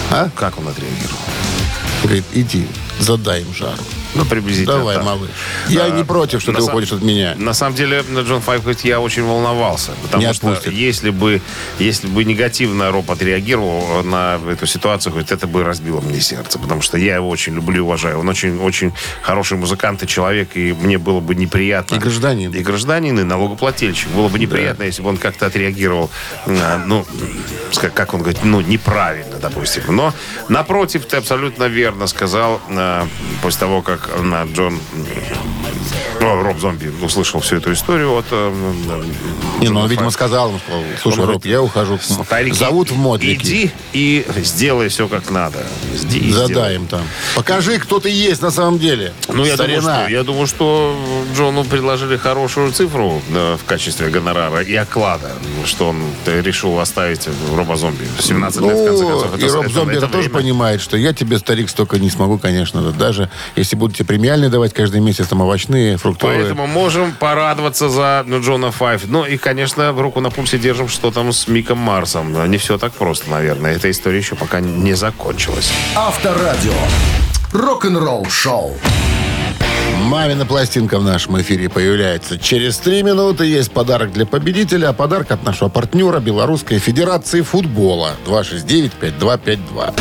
А? 0.10 0.32
Как 0.36 0.58
он 0.58 0.68
отреагировал? 0.68 1.20
Говорит, 2.02 2.26
иди, 2.34 2.66
задай 2.98 3.42
им 3.42 3.54
жару. 3.54 3.84
Ну, 4.16 4.26
приблизительно 4.26 4.78
Давай, 4.78 4.96
так. 4.96 5.06
малыш. 5.06 5.30
Я 5.68 5.88
Да. 5.88 5.90
не 5.92 6.04
против, 6.04 6.42
что 6.42 6.52
На 6.52 6.58
ты 6.60 6.64
сам- 6.66 6.74
уходишь 6.74 6.92
от 6.92 7.02
меня. 7.04 7.36
На 7.38 7.54
самом 7.54 7.76
деле, 7.76 8.04
Джон 8.28 8.42
Файв 8.42 8.62
говорит, 8.62 8.84
я 8.84 9.00
очень 9.00 9.24
волновался. 9.24 9.92
Потому 10.04 10.24
Не 10.24 10.34
что 10.34 10.50
отпустит. 10.50 10.74
если 10.74 11.10
бы, 11.12 11.42
если 11.78 12.08
бы 12.08 12.24
негативно 12.24 12.92
Роб 12.92 13.12
отреагировал 13.12 14.04
на 14.04 14.40
эту 14.52 14.66
ситуацию, 14.66 15.12
говорит, 15.14 15.32
это 15.32 15.46
бы 15.48 15.64
разбило 15.64 16.02
мне 16.02 16.20
сердце. 16.22 16.58
Потому 16.60 16.82
что 16.82 16.98
я 16.98 17.16
его 17.16 17.30
очень 17.30 17.54
люблю 17.56 17.78
и 17.78 17.80
уважаю. 17.82 18.20
Он 18.20 18.28
очень, 18.30 18.58
очень 18.60 18.94
хороший 19.22 19.58
музыкант 19.58 20.02
и 20.04 20.08
человек, 20.08 20.50
и 20.56 20.74
мне 20.74 20.98
было 20.98 21.20
бы 21.20 21.36
неприятно. 21.36 21.96
И 21.96 22.00
гражданин. 22.00 22.52
И 22.52 22.60
гражданин, 22.64 23.20
и 23.20 23.24
налогоплательщик. 23.24 24.10
Было 24.10 24.28
бы 24.28 24.40
неприятно, 24.40 24.84
если 24.84 25.02
бы 25.04 25.10
он 25.10 25.18
как-то 25.18 25.46
отреагировал, 25.46 26.10
э, 26.48 26.78
ну, 26.86 27.06
как 27.94 28.14
он 28.14 28.22
говорит, 28.22 28.44
ну, 28.44 28.62
неправильно, 28.62 29.38
допустим. 29.42 29.84
Но, 29.90 30.14
напротив, 30.50 31.06
ты 31.06 31.18
абсолютно 31.18 31.66
верно 31.66 32.08
сказал, 32.08 32.60
э, 32.70 33.06
после 33.42 33.60
того, 33.60 33.82
как 33.82 33.99
э, 34.08 34.46
Джон 34.54 34.80
ну, 34.94 35.06
Роб 36.20 36.60
Зомби 36.60 36.92
услышал 37.02 37.40
всю 37.40 37.58
эту 37.58 37.72
историю 37.74 38.16
от... 38.18 38.26
э, 38.32 39.04
Не, 39.62 39.70
ну 39.70 39.82
он, 39.82 39.90
видимо, 39.90 40.12
сказал, 40.12 40.50
ему, 40.50 40.60
сказал, 40.60 40.84
слушай, 41.02 41.26
Роб, 41.26 41.46
я 41.46 41.62
ухожу. 41.62 41.98
Старики, 42.00 42.56
Зовут 42.58 42.92
в 42.92 42.98
Мотлики. 42.98 43.42
Иди 43.42 43.72
и 43.94 44.26
сделай 44.38 44.90
все 44.90 45.08
как 45.08 45.30
надо. 45.32 45.60
Иди 45.96 46.32
Задай 46.32 46.76
им 46.76 46.88
там. 46.88 47.02
Покажи, 47.36 47.78
кто 47.80 48.00
ты 48.00 48.10
есть 48.10 48.42
на 48.42 48.52
самом 48.52 48.80
деле. 48.80 49.14
Ну, 49.28 49.46
я 49.46 49.56
думаю, 49.58 49.82
что, 49.82 50.08
я 50.10 50.24
думаю, 50.24 50.48
что 50.48 50.96
Джону 51.36 51.64
предложили 51.64 52.18
хорошую 52.18 52.72
цифру 52.72 53.22
э, 53.34 53.58
в 53.58 53.66
качестве 53.66 54.10
гонорара 54.10 54.62
и 54.62 54.76
оклада, 54.76 55.32
что 55.66 55.90
он 55.90 56.02
решил 56.26 56.80
оставить 56.80 57.28
Роба 57.56 57.76
Зомби. 57.78 58.06
17 58.20 58.62
лет, 58.62 58.72
в 58.78 58.86
конце 58.86 59.04
Ну, 59.04 59.20
концов. 59.22 59.40
и 59.40 59.48
Роб 59.48 59.72
Зомби 59.72 59.98
это, 59.98 60.08
тоже 60.08 60.30
время. 60.30 60.42
понимает, 60.42 60.82
что 60.82 60.98
я 60.98 61.14
тебе, 61.14 61.38
старик, 61.40 61.70
столько 61.70 61.98
не 62.00 62.10
смогу, 62.10 62.38
конечно. 62.38 62.92
Даже 62.92 63.30
если 63.56 63.76
будете 63.76 64.04
премиальные 64.04 64.50
давать 64.50 64.74
каждый 64.74 65.02
месяц, 65.02 65.28
там 65.28 65.42
овощные, 65.42 65.69
фруктовые. 65.98 66.40
Поэтому 66.40 66.68
можем 66.68 67.14
порадоваться 67.14 67.90
за 67.90 68.24
ну, 68.26 68.42
Джона 68.42 68.72
Файв. 68.72 69.04
Ну 69.08 69.26
и, 69.26 69.38
конечно, 69.38 69.92
руку 69.92 70.20
на 70.20 70.30
пульсе 70.30 70.58
держим, 70.58 70.88
что 70.88 71.12
там 71.12 71.32
с 71.32 71.48
Миком 71.48 71.78
Марсом. 71.78 72.50
Не 72.50 72.58
все 72.58 72.78
так 72.78 72.94
просто, 72.94 73.30
наверное. 73.30 73.76
Эта 73.76 73.90
история 73.92 74.18
еще 74.18 74.36
пока 74.36 74.60
не 74.60 74.94
закончилась. 74.94 75.72
Авторадио. 75.96 76.74
Рок-н-ролл 77.54 78.26
шоу. 78.30 78.78
Мамина 80.04 80.46
пластинка 80.46 80.98
в 80.98 81.04
нашем 81.04 81.40
эфире 81.42 81.70
появляется. 81.70 82.38
Через 82.38 82.78
три 82.78 83.04
минуты 83.04 83.46
есть 83.46 83.72
подарок 83.72 84.12
для 84.12 84.26
победителя. 84.26 84.90
А 84.90 84.94
подарок 84.94 85.32
от 85.32 85.44
нашего 85.44 85.70
партнера 85.70 86.20
Белорусской 86.20 86.80
Федерации 86.80 87.42
футбола. 87.42 88.12
269-5252. 88.26 89.94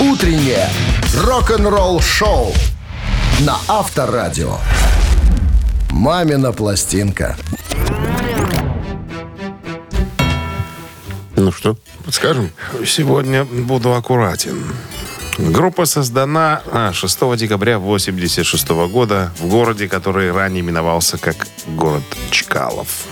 Утреннее 0.00 0.68
рок-н-ролл 1.24 2.00
шоу 2.00 2.52
на 3.40 3.58
Авторадио. 3.68 4.56
Мамина 5.90 6.52
пластинка. 6.52 7.36
Ну 11.36 11.52
что, 11.52 11.76
подскажем? 12.04 12.50
Сегодня 12.86 13.44
буду 13.44 13.94
аккуратен. 13.94 14.64
Группа 15.36 15.84
создана 15.84 16.62
а, 16.72 16.92
6 16.94 17.36
декабря 17.36 17.76
1986 17.76 18.68
года 18.90 19.30
в 19.38 19.46
городе, 19.48 19.86
который 19.86 20.32
ранее 20.32 20.62
именовался 20.62 21.18
как 21.18 21.46
город 21.66 22.04
Чкалов. 22.30 23.04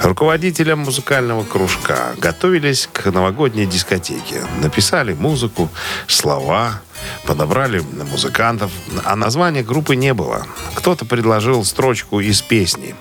Руководителям 0.00 0.80
музыкального 0.80 1.44
кружка 1.44 2.14
готовились 2.18 2.90
к 2.92 3.06
новогодней 3.06 3.64
дискотеке. 3.64 4.42
Написали 4.60 5.14
музыку, 5.14 5.70
слова, 6.06 6.82
подобрали 7.24 7.82
музыкантов, 8.10 8.70
а 9.04 9.16
названия 9.16 9.62
группы 9.62 9.96
не 9.96 10.14
было. 10.14 10.46
Кто-то 10.74 11.04
предложил 11.04 11.64
строчку 11.64 12.20
из 12.20 12.42
песни. 12.42 12.94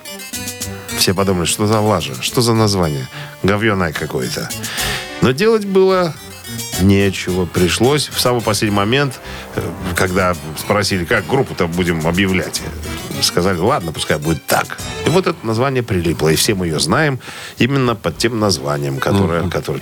Все 0.97 1.13
подумали, 1.13 1.45
что 1.45 1.67
за 1.67 1.79
лажа, 1.79 2.13
что 2.21 2.41
за 2.41 2.53
название? 2.53 3.07
Говьеное 3.43 3.91
какое-то. 3.93 4.49
Но 5.21 5.31
делать 5.31 5.65
было 5.65 6.13
нечего. 6.81 7.45
Пришлось 7.45 8.07
в 8.07 8.19
самый 8.19 8.41
последний 8.41 8.75
момент, 8.75 9.19
э, 9.55 9.61
когда 9.95 10.35
спросили, 10.57 11.05
как 11.05 11.27
группу-то 11.27 11.67
будем 11.67 12.05
объявлять, 12.07 12.61
э, 13.17 13.21
сказали, 13.21 13.57
ладно, 13.57 13.91
пускай 13.91 14.17
будет 14.17 14.45
так. 14.45 14.77
И 15.05 15.09
вот 15.09 15.27
это 15.27 15.37
название 15.45 15.83
прилипло, 15.83 16.29
и 16.29 16.35
все 16.35 16.55
мы 16.55 16.67
ее 16.67 16.79
знаем 16.79 17.19
именно 17.57 17.95
под 17.95 18.17
тем 18.17 18.39
названием, 18.39 18.99
которое, 18.99 19.49
которое 19.49 19.81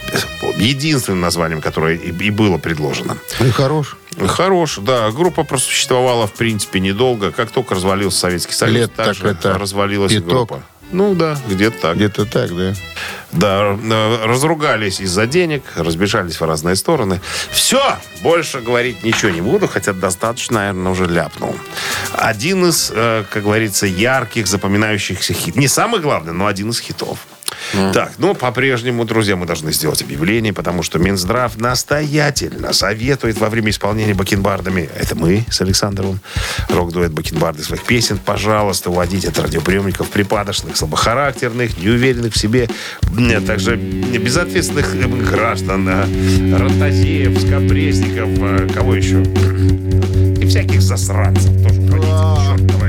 единственным 0.57 1.21
названием, 1.21 1.61
которое 1.61 1.95
и, 1.95 2.11
и 2.11 2.29
было 2.29 2.57
предложено. 2.57 3.17
Ну 3.39 3.45
и 3.45 3.51
хорош. 3.51 3.97
Хорош, 4.27 4.79
да. 4.81 5.11
Группа 5.11 5.43
просуществовала, 5.43 6.27
в 6.27 6.33
принципе, 6.33 6.79
недолго. 6.79 7.31
Как 7.31 7.51
только 7.51 7.75
развалился 7.75 8.19
Советский 8.19 8.53
Союз, 8.53 8.75
Лет 8.75 8.93
так 8.93 9.15
же 9.15 9.27
это 9.27 9.57
развалилась 9.57 10.11
пяток. 10.13 10.29
группа. 10.29 10.63
Ну 10.91 11.15
да, 11.15 11.35
где-то 11.49 11.79
так. 11.81 11.95
Где-то 11.95 12.25
так, 12.25 12.55
да. 12.55 12.73
Да, 13.31 13.77
э, 13.81 14.25
разругались 14.25 14.99
из-за 15.01 15.25
денег, 15.25 15.63
разбежались 15.75 16.39
в 16.39 16.45
разные 16.45 16.75
стороны. 16.75 17.19
Все, 17.51 17.97
больше 18.21 18.61
говорить 18.61 19.03
ничего 19.03 19.31
не 19.31 19.41
буду, 19.41 19.67
хотя 19.67 19.93
достаточно, 19.93 20.59
наверное, 20.59 20.91
уже 20.91 21.07
ляпнул. 21.07 21.55
Один 22.13 22.67
из, 22.67 22.91
э, 22.93 23.23
как 23.27 23.43
говорится, 23.43 23.87
ярких, 23.87 24.45
запоминающихся 24.45 25.33
хит. 25.33 25.55
Не 25.55 25.67
самый 25.67 25.99
главный, 25.99 26.33
но 26.33 26.45
один 26.45 26.69
из 26.69 26.79
хитов. 26.79 27.17
Так, 27.93 28.13
ну, 28.17 28.35
по-прежнему, 28.35 29.05
друзья, 29.05 29.35
мы 29.35 29.45
должны 29.45 29.71
сделать 29.73 30.01
объявление, 30.01 30.53
потому 30.53 30.83
что 30.83 30.99
Минздрав 30.99 31.57
настоятельно 31.57 32.73
советует 32.73 33.39
во 33.39 33.49
время 33.49 33.71
исполнения 33.71 34.13
бакенбардами, 34.13 34.89
это 34.95 35.15
мы 35.15 35.45
с 35.49 35.61
Александровым, 35.61 36.19
рок-дуэт 36.69 37.11
бакенбарды 37.11 37.63
своих 37.63 37.83
песен, 37.83 38.19
пожалуйста, 38.23 38.89
уводите 38.89 39.29
от 39.29 39.39
радиоприемников 39.39 40.09
припадочных, 40.09 40.77
слабохарактерных, 40.77 41.77
неуверенных 41.77 42.33
в 42.33 42.37
себе, 42.37 42.67
а 43.03 43.41
также 43.41 43.75
безответственных 43.75 44.95
э, 44.95 45.07
граждан, 45.07 45.87
э, 45.87 46.57
рантазеев, 46.57 47.39
скопрезников, 47.39 48.29
э, 48.39 48.69
кого 48.73 48.95
еще? 48.95 49.21
И 50.41 50.45
всяких 50.47 50.81
засранцев 50.81 51.51
тоже 51.63 51.81
уводите, 51.81 52.82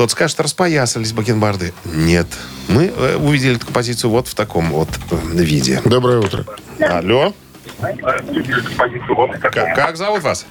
Кто-то 0.00 0.12
скажет, 0.12 0.40
распоясались 0.40 1.12
бакенбарды. 1.12 1.74
Нет. 1.84 2.26
Мы 2.68 2.86
э, 2.86 3.16
увидели 3.16 3.56
эту 3.56 3.66
композицию 3.66 4.10
вот 4.10 4.28
в 4.28 4.34
таком 4.34 4.70
вот 4.70 4.88
э, 5.10 5.16
виде. 5.34 5.78
Доброе 5.84 6.20
утро. 6.20 6.46
Алло. 6.80 7.34
Как, 9.42 9.74
как 9.74 9.98
зовут 9.98 10.22
вас? 10.22 10.46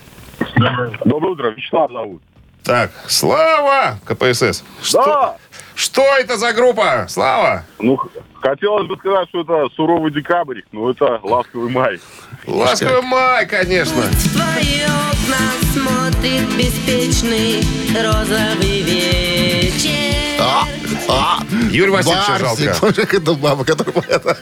Доброе 0.56 1.32
утро, 1.32 1.50
Вячеслав 1.50 1.92
зовут. 1.92 2.22
Так, 2.64 2.92
Слава, 3.08 3.98
КПСС. 4.06 4.64
Что, 4.84 5.04
Да. 5.04 5.38
Что 5.80 6.04
это 6.18 6.38
за 6.38 6.52
группа? 6.52 7.06
Слава? 7.08 7.64
Ну, 7.80 7.98
хотелось 8.42 8.88
бы 8.88 8.98
сказать, 8.98 9.30
что 9.30 9.42
это 9.42 9.74
суровый 9.76 10.12
декабрь, 10.12 10.62
но 10.74 10.92
это 10.92 11.22
ласковый 11.24 11.72
май. 11.72 12.00
Ласковый 12.46 13.02
май, 13.02 13.46
конечно. 13.46 14.02
В 14.02 14.34
твои 14.34 14.82
окна 14.84 15.48
смотрит 15.72 16.50
беспечный 16.58 17.64
розовый 17.96 18.82
вечер. 18.82 20.09
А, 20.50 20.68
а, 21.08 21.40
Юрий 21.72 21.92
Васильевича 21.92 22.40
Барсик. 22.40 22.66
жалко. 22.76 22.94
Как 22.94 23.14
эта 23.14 23.34
баба, 23.34 23.64
которая... 23.64 24.04
это- 24.08 24.38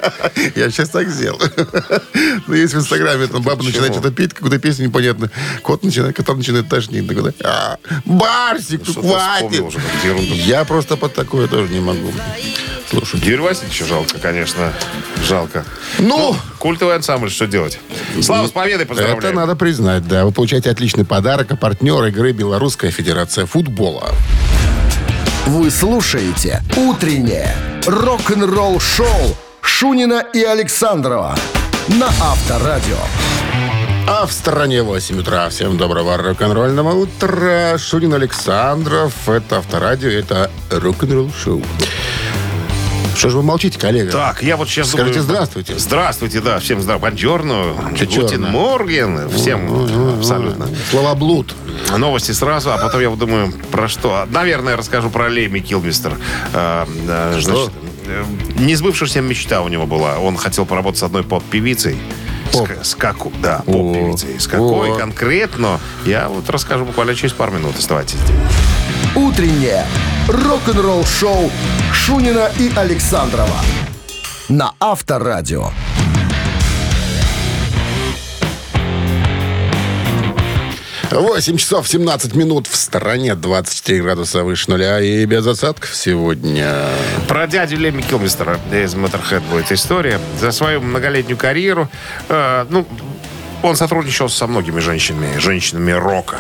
Я 0.56 0.70
сейчас 0.70 0.90
так 0.90 1.10
сделал. 1.10 1.40
Ну, 2.48 2.54
есть 2.54 2.74
в 2.74 2.78
Инстаграме, 2.78 3.26
эта 3.26 3.40
баба 3.40 3.64
начинает 3.64 3.94
что-то 3.94 4.12
петь, 4.12 4.34
какую-то 4.34 4.60
песню 4.60 4.86
непонятную. 4.88 5.30
Кот 5.62 5.84
начинает, 5.84 6.16
кота 6.16 6.34
начинает 6.34 6.70
тошнить. 6.70 7.08
Такой, 7.08 7.34
«А, 7.44 7.78
Барсик, 8.06 8.82
ну 8.88 8.94
хватит. 9.02 9.64
Я 10.46 10.64
просто 10.66 10.98
под 10.98 11.14
такое 11.14 11.48
тоже 11.48 11.72
не 11.74 11.80
могу. 11.80 12.12
Слушай, 12.90 13.20
Юрий 13.20 13.38
Васильевича 13.44 13.86
жалко, 13.86 14.18
конечно. 14.18 14.72
Жалко. 15.28 15.66
ну, 16.00 16.36
Культовый 16.58 16.96
ансамбль, 16.96 17.30
что 17.30 17.46
делать? 17.46 17.80
Слава, 18.22 18.48
с 18.48 18.52
победой 18.52 18.86
поздравляю. 18.86 19.20
это 19.20 19.32
надо 19.34 19.56
признать, 19.58 20.08
да. 20.08 20.24
Вы 20.26 20.32
получаете 20.32 20.70
отличный 20.72 21.04
подарок, 21.04 21.52
а 21.52 21.56
партнер 21.58 22.02
игры 22.06 22.32
Белорусская 22.32 22.90
Федерация 22.92 23.46
футбола. 23.46 24.14
Вы 25.48 25.72
слушаете 25.72 26.62
«Утреннее 26.76 27.56
рок-н-ролл-шоу» 27.86 29.08
Шунина 29.62 30.22
и 30.34 30.44
Александрова 30.44 31.38
на 31.88 32.08
Авторадио. 32.08 32.98
А 34.10 34.26
в 34.26 34.34
стороне 34.34 34.84
8 34.84 35.22
утра. 35.22 35.48
Всем 35.48 35.78
доброго 35.78 36.18
рок-н-ролльного 36.18 36.92
утра. 36.96 37.78
Шунин 37.78 38.14
Александров. 38.16 39.14
Это 39.30 39.60
Авторадио, 39.60 40.10
это 40.10 40.52
рок-н-ролл 40.70 41.32
шоу. 41.32 41.64
Что 43.18 43.30
же 43.30 43.38
вы 43.38 43.44
молчите, 43.44 43.80
коллега? 43.80 44.12
Так, 44.12 44.44
я 44.44 44.58
вот 44.58 44.70
сейчас 44.70 44.90
Скажите 44.90 45.20
думаю- 45.20 45.24
здравствуйте. 45.24 45.74
Здравствуйте, 45.80 46.40
да. 46.42 46.60
Всем 46.60 46.82
здравствуйте. 46.82 47.10
Бонджорно. 47.12 47.74
Чёрно? 47.98 48.48
Морген. 48.50 49.30
Всем 49.30 50.18
абсолютно. 50.20 50.68
Слова 50.92 51.16
блуд. 51.16 51.56
Новости 51.98 52.32
сразу, 52.32 52.72
а 52.72 52.78
потом 52.78 53.02
я 53.02 53.10
вот 53.10 53.20
думаю, 53.20 53.52
про 53.72 53.88
что? 53.88 54.28
Наверное, 54.30 54.76
расскажу 54.76 55.10
про 55.10 55.30
Леми 55.30 55.60
Килмистер. 55.60 56.18
Э, 56.54 56.86
значит, 57.40 57.72
э, 58.08 58.24
несбывшаяся 58.60 59.22
мечта 59.22 59.62
у 59.62 59.68
него 59.68 59.86
была. 59.88 60.20
Он 60.20 60.38
хотел 60.38 60.66
поработать 60.66 61.00
с 61.00 61.04
одной 61.04 61.24
поп-певицей. 61.24 61.98
Поп. 62.52 62.70
С, 62.82 62.90
с 62.92 62.96
каку- 62.96 63.32
да, 63.42 63.62
поп-певицей. 63.66 64.40
С 64.40 64.48
какой 64.48 64.92
О. 64.94 64.96
конкретно, 64.96 65.80
я 66.06 66.30
вот 66.30 66.50
расскажу 66.50 66.86
буквально 66.86 67.16
через 67.16 67.34
пару 67.34 67.52
минут. 67.52 67.78
Оставайтесь 67.78 68.16
здесь. 68.16 68.36
«Утреннее 69.16 69.86
рок-н-ролл-шоу» 70.28 71.52
Шунина 71.94 72.52
и 72.60 72.72
Александрова 72.76 73.62
на 74.50 74.74
Авторадио. 74.80 75.72
Восемь 81.12 81.58
часов 81.58 81.88
17 81.88 82.36
минут 82.36 82.68
в 82.68 82.76
стороне, 82.76 83.34
24 83.34 84.04
градуса 84.04 84.44
выше 84.44 84.70
нуля 84.70 85.00
и 85.00 85.26
без 85.26 85.48
осадков 85.48 85.96
сегодня. 85.96 86.76
Про 87.28 87.48
дядю 87.48 87.78
Леми 87.78 88.02
Килмистера 88.02 88.60
из 88.72 88.94
Motorhead 88.94 89.42
будет 89.50 89.72
история. 89.72 90.20
За 90.40 90.52
свою 90.52 90.82
многолетнюю 90.82 91.38
карьеру, 91.38 91.90
э, 92.30 92.66
ну, 92.70 92.86
он 93.64 93.76
сотрудничал 93.76 94.30
со 94.30 94.48
многими 94.48 94.80
женщинами, 94.80 95.38
женщинами 95.38 95.92
рока. 95.92 96.40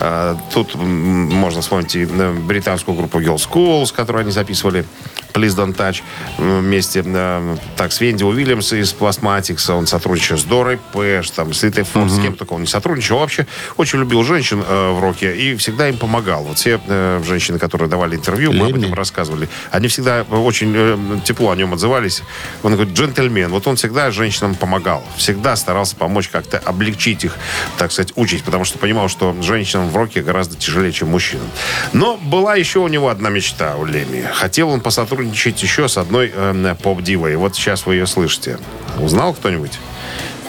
Э, 0.00 0.36
тут 0.52 0.74
можно 0.74 1.60
вспомнить 1.60 1.94
и 1.96 2.04
э, 2.04 2.32
британскую 2.32 2.96
группу 2.96 3.20
Girl 3.20 3.36
School, 3.36 3.86
с 3.86 3.92
которой 3.92 4.22
они 4.22 4.30
записывали 4.30 4.84
Please 5.32 5.54
Don't 5.56 5.74
Touch 5.76 6.02
вместе. 6.38 7.02
э, 7.04 7.56
Так, 7.76 7.92
с 7.92 8.00
Венди 8.00 8.24
Уильямс 8.24 8.72
из 8.72 8.92
Plasmatics. 8.94 9.70
Он 9.72 9.86
сотрудничал 9.86 10.38
с 10.38 10.44
Дорой 10.44 10.78
Пэш, 10.92 11.30
там, 11.30 11.52
с 11.52 11.62
Ритой 11.62 11.84
Форд, 11.84 12.10
с 12.10 12.18
кем 12.20 12.34
только 12.34 12.52
он 12.54 12.62
не 12.62 12.66
сотрудничал. 12.66 13.18
Вообще 13.18 13.46
очень 13.76 13.98
любил 14.00 14.22
женщин 14.24 14.64
э, 14.66 14.90
в 14.92 15.00
роке 15.00 15.36
и 15.36 15.54
всегда 15.56 15.88
им 15.88 15.96
помогал. 15.98 16.44
Вот 16.44 16.58
все 16.58 16.80
э, 16.86 17.22
женщины, 17.26 17.58
которые 17.58 17.88
давали 17.88 18.16
интервью, 18.16 18.52
мы 18.52 18.66
об 18.66 18.76
этом 18.76 18.94
рассказывали. 18.94 19.48
Они 19.70 19.88
всегда 19.88 20.22
очень 20.22 20.72
э, 20.74 20.98
тепло 21.24 21.50
о 21.50 21.56
нем 21.56 21.72
отзывались. 21.74 22.22
Он 22.62 22.72
говорит, 22.74 22.94
джентльмен. 22.94 23.50
Вот 23.50 23.66
он 23.66 23.76
всегда 23.76 24.10
женщинам 24.10 24.54
помогал. 24.54 25.04
Всегда 25.16 25.56
старался 25.56 25.94
помочь 25.96 26.28
как-то 26.28 26.58
облегчить 26.58 27.24
их, 27.24 27.36
так 27.76 27.92
сказать, 27.92 28.12
участь. 28.16 28.44
Потому 28.44 28.64
что 28.64 28.78
понимал, 28.78 29.08
что 29.08 29.36
женщинам 29.42 29.90
в 29.90 29.96
роке 29.96 30.22
гораздо 30.22 30.56
тяжелее, 30.56 30.92
чем 30.92 31.08
мужчинам. 31.10 31.46
Но 31.92 32.16
была 32.16 32.56
еще 32.56 32.78
у 32.80 32.88
него 32.88 33.08
одна 33.08 33.28
мечта 33.30 33.76
у 33.76 33.84
Леми. 33.84 34.22
Хотел 34.32 34.70
он 34.70 34.80
посотрудничать 34.80 35.17
еще 35.22 35.88
с 35.88 35.96
одной 35.98 36.32
э, 36.34 36.74
поп-дивой. 36.82 37.36
Вот 37.36 37.54
сейчас 37.54 37.86
вы 37.86 37.94
ее 37.94 38.06
слышите. 38.06 38.58
Узнал 39.00 39.34
кто-нибудь? 39.34 39.78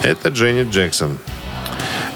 Это 0.02 0.28
Дженни 0.30 0.68
Джексон. 0.70 1.18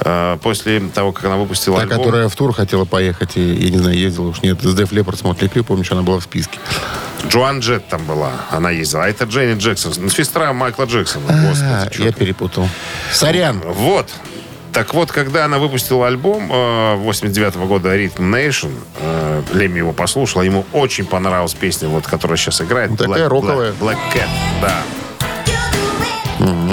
Э, 0.01 0.39
После 0.43 0.81
того, 0.81 1.13
как 1.13 1.25
она 1.27 1.37
выпустила 1.37 1.77
Та, 1.77 1.83
альбом... 1.83 1.99
которая 1.99 2.29
в 2.29 2.37
тур 2.37 2.53
хотела 2.53 2.85
поехать, 2.85 3.37
и, 3.37 3.41
я 3.41 3.71
не 3.71 3.79
знаю, 3.79 3.97
ездила 3.97 4.29
уж 4.29 4.43
нет, 4.43 4.61
с 4.63 4.75
Деф 4.75 4.93
Леппорт 4.93 5.19
смотрели 5.19 5.51
клип, 5.51 5.67
помнишь, 5.67 5.91
она 5.93 6.03
была 6.03 6.19
в 6.21 6.25
списке. 6.25 6.59
Джоан 7.27 7.61
Джет 7.61 7.89
там 7.89 8.05
была, 8.05 8.33
она 8.51 8.71
ездила. 8.71 9.05
А 9.05 9.09
это 9.09 9.25
Дженни 9.25 9.59
Джексон, 9.59 10.11
сестра 10.11 10.53
Майкла 10.53 10.85
Джексона. 10.85 11.25
А, 11.29 11.49
Господи, 11.49 12.03
я 12.03 12.13
перепутал. 12.13 12.69
Сорян. 13.13 13.61
Вот. 13.65 14.11
Так 14.75 14.93
вот, 14.93 15.13
когда 15.13 15.45
она 15.45 15.59
выпустила 15.59 16.09
альбом 16.09 16.51
э, 16.53 16.97
89 16.97 17.57
года 17.57 17.97
Rhythm 17.97 18.31
Nation, 18.31 18.73
Леми 19.53 19.79
его 19.79 19.93
послушал, 19.93 20.43
ему 20.43 20.65
очень 20.73 21.07
понравилась 21.07 21.55
песня, 21.55 21.89
вот, 21.89 22.07
которая 22.07 22.37
сейчас 22.37 22.61
играет. 22.61 22.91
Ну, 22.91 22.97
такая 22.97 23.29
роковая. 23.29 23.73
Black, 23.73 23.95
Black 23.95 23.99
Cat, 24.13 24.29
да. 24.61 24.83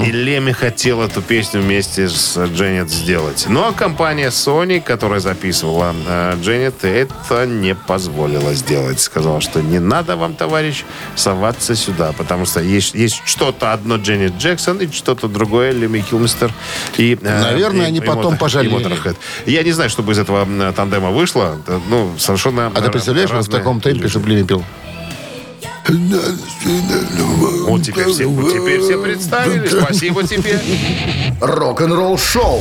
И 0.04 0.10
Леми 0.10 0.52
хотел 0.52 1.00
эту 1.00 1.22
песню 1.22 1.60
вместе 1.60 2.08
с 2.08 2.36
Дженнет 2.46 2.90
сделать. 2.90 3.46
Но 3.48 3.72
компания 3.72 4.28
Sony, 4.28 4.80
которая 4.80 5.20
записывала 5.20 5.94
э, 6.06 6.36
Дженнет, 6.42 6.84
это 6.84 7.46
не 7.46 7.74
позволила 7.74 8.52
сделать. 8.54 9.00
Сказала, 9.00 9.40
что 9.40 9.62
не 9.62 9.78
надо 9.78 10.16
вам, 10.16 10.34
товарищ, 10.34 10.84
соваться 11.14 11.74
сюда, 11.74 12.12
потому 12.12 12.44
что 12.46 12.60
есть, 12.60 12.94
есть 12.94 13.22
что-то 13.24 13.72
одно 13.72 13.96
Дженнет 13.96 14.34
Джексон 14.38 14.78
и 14.78 14.90
что-то 14.90 15.28
другое 15.28 15.70
Леми 15.72 16.00
Килмистер. 16.00 16.52
И, 16.98 17.16
э, 17.22 17.40
Наверное, 17.42 17.86
и- 17.86 17.88
они 17.88 17.98
и 17.98 18.02
потом 18.02 18.36
пожалели. 18.36 18.74
и 18.74 18.76
Motorhead. 18.76 19.16
Я 19.46 19.62
не 19.62 19.72
знаю, 19.72 19.88
что 19.90 20.02
бы 20.02 20.12
из 20.12 20.18
этого 20.18 20.42
м, 20.42 20.72
тандема 20.74 21.10
вышло. 21.10 21.56
Ну, 21.88 22.12
совершенно 22.18 22.66
А 22.74 22.80
ты 22.82 22.90
представляешь, 22.90 23.30
он 23.30 23.36
в 23.36 23.38
разные 23.38 23.58
таком 23.58 23.80
темпе, 23.80 24.08
чтобы 24.08 24.28
Леми 24.28 24.42
пел? 24.46 24.64
Вот 27.66 27.82
теперь 27.82 28.06
все, 28.08 28.24
теперь 28.24 28.80
все 28.80 28.98
представили. 29.02 29.66
Спасибо 29.68 30.22
тебе. 30.24 30.60
Рок-н-ролл-шоу 31.40 32.60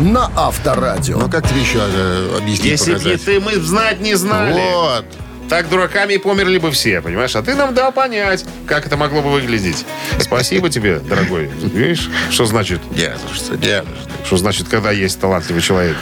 на 0.00 0.30
Авторадио. 0.34 1.18
Ну, 1.18 1.30
как 1.30 1.48
тебе 1.48 1.60
еще 1.60 1.78
э, 1.80 2.38
объяснить, 2.38 2.70
Если 2.72 2.92
бы 2.94 2.98
не 2.98 3.04
показать? 3.04 3.24
ты, 3.24 3.40
мы 3.40 3.54
знать 3.56 4.00
не 4.00 4.14
знали. 4.14 4.52
Вот. 4.52 5.04
Так 5.50 5.68
дураками 5.68 6.14
и 6.14 6.18
померли 6.18 6.58
бы 6.58 6.70
все, 6.70 7.00
понимаешь? 7.02 7.34
А 7.34 7.42
ты 7.42 7.54
нам 7.56 7.74
дал 7.74 7.90
понять, 7.92 8.44
как 8.66 8.86
это 8.86 8.96
могло 8.96 9.20
бы 9.20 9.30
выглядеть. 9.32 9.84
Спасибо 10.20 10.70
тебе, 10.70 11.00
дорогой. 11.00 11.50
Видишь, 11.74 12.08
что 12.30 12.46
значит, 12.46 12.80
Не 12.92 13.12
за 13.28 13.34
что, 13.34 13.56
не 13.56 13.66
за 13.66 13.82
что. 13.82 14.26
что 14.26 14.36
значит, 14.36 14.68
когда 14.68 14.92
есть 14.92 15.20
талантливый 15.20 15.60
человек 15.60 15.96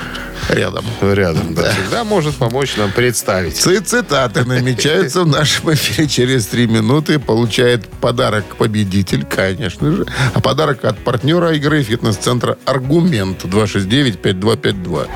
Рядом. 0.50 0.84
рядом, 1.00 1.54
да, 1.54 1.72
всегда 1.72 2.04
может 2.04 2.37
помочь 2.37 2.76
нам 2.76 2.92
представить. 2.92 3.56
Ци- 3.56 3.80
Цитаты 3.80 4.44
намечаются 4.44 5.22
в 5.22 5.26
нашем 5.26 5.72
эфире 5.72 6.06
через 6.08 6.46
три 6.46 6.66
минуты. 6.66 7.18
Получает 7.18 7.87
подарок 7.88 8.44
победитель, 8.56 9.24
конечно 9.24 9.90
же. 9.96 10.06
А 10.34 10.40
подарок 10.40 10.84
от 10.84 10.98
партнера 10.98 11.52
игры 11.54 11.82
фитнес-центра 11.82 12.58
«Аргумент» 12.66 13.44
269-5252. 13.44 15.08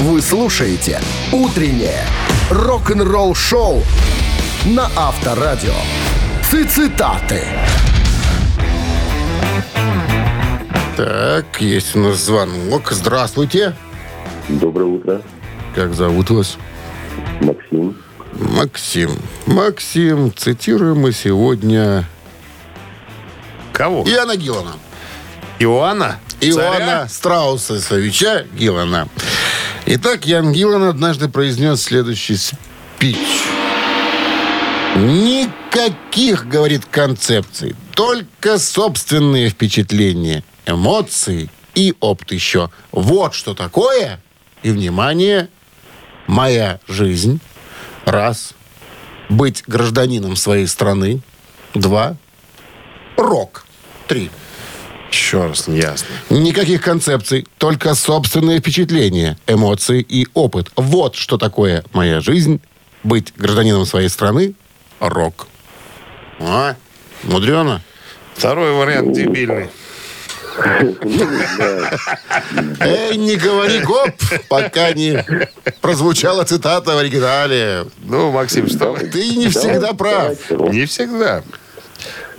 Вы 0.00 0.20
слушаете 0.22 1.00
«Утреннее 1.30 2.04
рок-н-ролл-шоу» 2.52 3.82
на 4.66 4.88
Авторадио. 4.94 5.74
Цитаты. 6.42 7.42
Так, 10.96 11.60
есть 11.60 11.96
у 11.96 12.00
нас 12.00 12.18
звонок. 12.18 12.92
Здравствуйте. 12.92 13.74
Доброе 14.48 14.84
утро, 14.84 15.22
Как 15.74 15.94
зовут 15.94 16.30
вас? 16.30 16.58
Максим. 17.40 17.96
Максим. 18.34 19.10
Максим, 19.46 20.32
цитируем 20.34 20.98
мы 20.98 21.12
сегодня 21.12 22.06
Кого? 23.72 24.04
Иоанна 24.04 24.36
Гиллана. 24.36 24.72
Иоанна? 25.58 26.18
Иоанна 26.40 26.78
Царя? 26.78 27.08
Страуса 27.08 27.80
Савича 27.80 28.44
Гиллана. 28.52 29.08
Итак, 29.84 30.26
Ян 30.26 30.52
Гиллан 30.52 30.84
однажды 30.84 31.28
произнес 31.28 31.82
следующий 31.82 32.36
спич. 32.36 33.18
Никаких, 34.96 36.46
говорит, 36.46 36.84
концепций. 36.84 37.74
Только 37.94 38.58
собственные 38.58 39.48
впечатления, 39.48 40.44
эмоции 40.66 41.50
и 41.74 41.94
опыт 42.00 42.32
еще. 42.32 42.70
Вот 42.92 43.34
что 43.34 43.54
такое. 43.54 44.20
И, 44.62 44.70
внимание, 44.70 45.48
моя 46.26 46.78
жизнь. 46.86 47.40
Раз. 48.04 48.54
Быть 49.28 49.64
гражданином 49.66 50.36
своей 50.36 50.66
страны. 50.66 51.20
Два. 51.74 52.16
Рок. 53.16 53.66
Три. 54.06 54.30
Еще 55.12 55.46
раз, 55.46 55.68
неясно. 55.68 56.08
Никаких 56.30 56.80
концепций, 56.80 57.46
только 57.58 57.94
собственные 57.94 58.60
впечатления, 58.60 59.38
эмоции 59.46 60.00
и 60.00 60.26
опыт. 60.32 60.70
Вот 60.74 61.16
что 61.16 61.36
такое 61.36 61.84
моя 61.92 62.20
жизнь. 62.20 62.60
Быть 63.04 63.34
гражданином 63.36 63.84
своей 63.84 64.08
страны. 64.08 64.54
Рок. 65.00 65.48
А? 66.40 66.76
Мудрено? 67.24 67.82
Второй 68.34 68.72
вариант 68.72 69.12
дебильный. 69.12 69.68
Эй, 72.80 73.16
не 73.16 73.36
говори 73.36 73.80
гоп, 73.80 74.10
пока 74.48 74.92
не 74.92 75.24
прозвучала 75.80 76.44
цитата 76.44 76.94
в 76.94 76.98
оригинале. 76.98 77.86
Ну, 78.04 78.30
Максим, 78.30 78.68
что? 78.68 78.96
Ты 78.96 79.36
не 79.36 79.48
всегда 79.48 79.92
прав. 79.92 80.38
Не 80.50 80.86
всегда. 80.86 81.42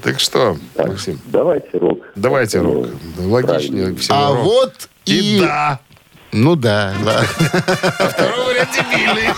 Так 0.04 0.20
что, 0.20 0.58
Максим, 0.78 1.20
Давайте 1.26 1.78
рок. 1.78 2.00
давайте 2.16 2.60
рок. 2.60 2.88
Логичнее 3.18 3.96
всего 3.96 4.16
А 4.18 4.30
рок. 4.34 4.44
вот 4.44 4.90
И 5.06 5.38
и... 5.38 5.40
да. 5.40 5.80
Ну 6.34 6.56
да, 6.56 6.94
да. 7.06 7.22
Второй 8.10 8.46
вариант 8.48 8.70
дебильный. 8.74 9.30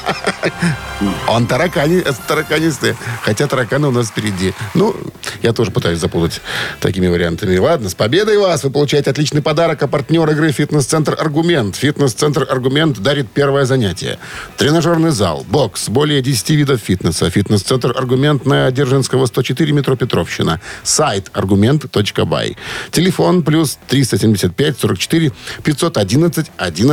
Он 1.28 1.46
таракани, 1.46 2.02
тараканистый. 2.26 2.96
Хотя 3.22 3.48
тараканы 3.48 3.90
у 3.90 3.92
нас 3.92 4.08
впереди. 4.08 4.54
Ну, 4.74 4.96
я 5.42 5.52
тоже 5.52 5.72
пытаюсь 5.72 6.00
запутать 6.00 6.42
такими 6.80 7.08
вариантами. 7.08 7.58
Ладно, 7.58 7.90
с 7.90 7.96
победой 7.96 8.38
вас! 8.38 8.64
Вы 8.64 8.70
получаете 8.70 9.10
отличный 9.10 9.42
подарок, 9.42 9.84
а 9.84 9.88
партнер 9.88 10.30
игры 10.30 10.54
«Фитнес-центр 10.54 11.18
Аргумент». 11.20 11.76
«Фитнес-центр 11.76 12.48
Аргумент» 12.50 13.00
дарит 13.00 13.30
первое 13.30 13.66
занятие. 13.66 14.18
Тренажерный 14.56 15.12
зал, 15.12 15.46
бокс, 15.50 15.90
более 15.90 16.22
10 16.22 16.50
видов 16.52 16.80
фитнеса. 16.80 17.30
«Фитнес-центр 17.30 17.94
Аргумент» 17.98 18.46
на 18.46 18.72
Дзержинского, 18.72 19.26
104, 19.26 19.74
метро 19.74 19.98
Петровщина. 19.98 20.62
Сайт 20.84 21.30
аргумент.бай. 21.34 22.56
Телефон 22.92 23.44
плюс 23.44 23.78
375 23.90 24.80
44 24.80 25.32
511 25.64 26.52
11 26.56 26.85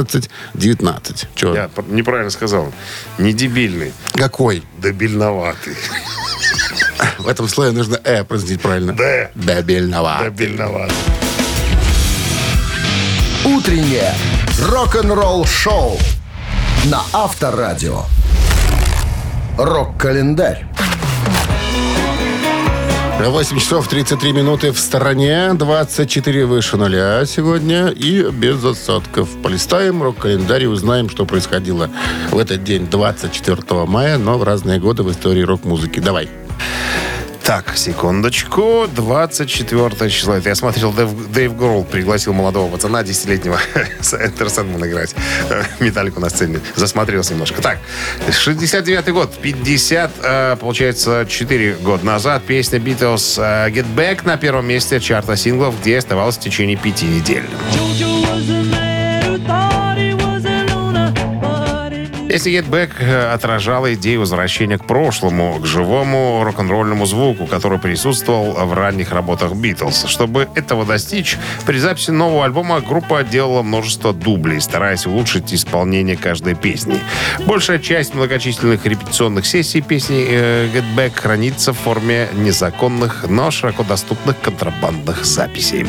19. 0.55 1.28
Чего? 1.35 1.55
Я 1.55 1.70
неправильно 1.88 2.31
сказал. 2.31 2.72
Не 3.18 3.33
дебильный, 3.33 3.92
Какой? 4.14 4.62
дебильноватый. 4.78 5.76
В 7.18 7.28
этом 7.28 7.48
слое 7.48 7.72
нужно 7.72 8.00
«э» 8.05 8.24
произносить 8.24 8.61
правильно. 8.61 8.92
«Д». 8.92 9.31
Дебильного. 9.35 10.20
Дебильноватый. 10.24 10.96
Утреннее 13.44 14.14
рок-н-ролл-шоу 14.68 15.98
на 16.85 17.02
Авторадио. 17.12 18.05
Рок-календарь. 19.59 20.64
8 23.30 23.58
часов 23.58 23.88
33 23.88 24.32
минуты 24.32 24.72
в 24.72 24.78
стороне, 24.78 25.54
24 25.54 26.44
выше 26.44 26.76
нуля 26.76 27.24
сегодня 27.24 27.88
и 27.88 28.28
без 28.30 28.64
осадков. 28.64 29.28
Полистаем 29.42 30.02
рок-календарь 30.02 30.64
и 30.64 30.66
узнаем, 30.66 31.08
что 31.08 31.24
происходило 31.24 31.88
в 32.30 32.38
этот 32.38 32.64
день, 32.64 32.88
24 32.90 33.87
мая, 33.87 34.18
но 34.18 34.38
в 34.38 34.42
разные 34.42 34.80
годы 34.80 35.02
в 35.04 35.11
истории 35.11 35.42
рок-музыки. 35.42 36.00
Давай. 36.00 36.28
Так, 37.44 37.76
секундочку. 37.76 38.87
24 38.94 40.11
число. 40.11 40.35
Это 40.35 40.48
я 40.50 40.55
смотрел, 40.55 40.92
Дэйв, 40.92 41.33
Дэйв 41.33 41.57
Гролл 41.57 41.85
пригласил 41.85 42.33
молодого 42.33 42.70
пацана, 42.70 43.02
10-летнего, 43.02 43.59
с 44.00 44.14
Энтер 44.14 44.48
Сэндман 44.48 44.87
играть. 44.87 45.14
Металлику 45.81 46.20
на 46.20 46.31
сцене. 46.31 46.61
Засмотрелся 46.76 47.33
немножко. 47.33 47.61
Так, 47.61 47.78
69 48.31 49.09
год. 49.09 49.35
50, 49.42 50.11
э, 50.22 50.57
получается, 50.61 51.26
4 51.28 51.74
года 51.83 52.07
назад. 52.07 52.42
Песня 52.44 52.78
Beatles 52.78 53.35
э, 53.38 53.70
Get 53.70 53.87
Back 53.94 54.20
на 54.24 54.37
первом 54.37 54.66
месте 54.66 55.00
чарта 55.00 55.37
синглов, 55.37 55.81
где 55.81 55.98
оставалась 55.98 56.37
в 56.37 56.40
течение 56.40 56.76
пяти 56.76 57.07
недель. 57.07 57.48
Get 62.33 62.68
Back 62.68 62.92
э, 62.99 63.33
отражала 63.33 63.92
идею 63.95 64.21
возвращения 64.21 64.79
к 64.79 64.87
прошлому, 64.87 65.59
к 65.61 65.66
живому 65.66 66.42
рок-н-ролльному 66.45 67.05
звуку, 67.07 67.47
который 67.47 67.79
присутствовал 67.79 68.53
в 68.66 68.73
ранних 68.73 69.12
работах 69.12 69.53
Битлз. 69.55 70.07
Чтобы 70.07 70.49
этого 70.55 70.87
достичь, 70.87 71.37
при 71.66 71.79
записи 71.79 72.11
нового 72.11 72.45
альбома 72.45 72.81
группа 72.81 73.23
делала 73.23 73.62
множество 73.62 74.12
дублей, 74.12 74.61
стараясь 74.61 75.07
улучшить 75.07 75.53
исполнение 75.53 76.16
каждой 76.16 76.55
песни. 76.55 76.99
Большая 77.47 77.79
часть 77.79 78.14
многочисленных 78.14 78.87
репетиционных 78.87 79.45
сессий 79.47 79.83
песни 79.83 80.25
э, 80.29 80.68
Get 80.68 80.85
Back 80.97 81.21
хранится 81.21 81.73
в 81.73 81.79
форме 81.79 82.29
незаконных, 82.35 83.27
но 83.29 83.51
широко 83.51 83.83
доступных 83.83 84.40
контрабандных 84.40 85.25
записей. 85.25 85.83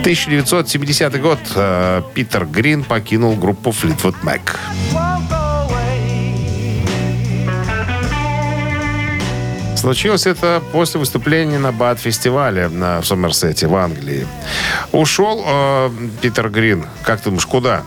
1970 0.00 1.20
год. 1.20 1.38
э, 1.54 2.02
Питер 2.14 2.46
Грин 2.46 2.84
покинул 2.84 3.34
группу 3.34 3.70
Fleetwood 3.70 4.16
Mac. 4.22 5.09
Случилось 9.80 10.26
это 10.26 10.62
после 10.72 11.00
выступления 11.00 11.58
на 11.58 11.72
БАТ-фестивале 11.72 12.68
на, 12.68 13.00
в 13.00 13.06
Сомерсете 13.06 13.66
в 13.66 13.74
Англии. 13.74 14.26
Ушел 14.92 15.42
э, 15.46 15.90
Питер 16.20 16.50
Грин. 16.50 16.84
Как 17.02 17.20
ты 17.20 17.30
думаешь, 17.30 17.46
куда? 17.46 17.82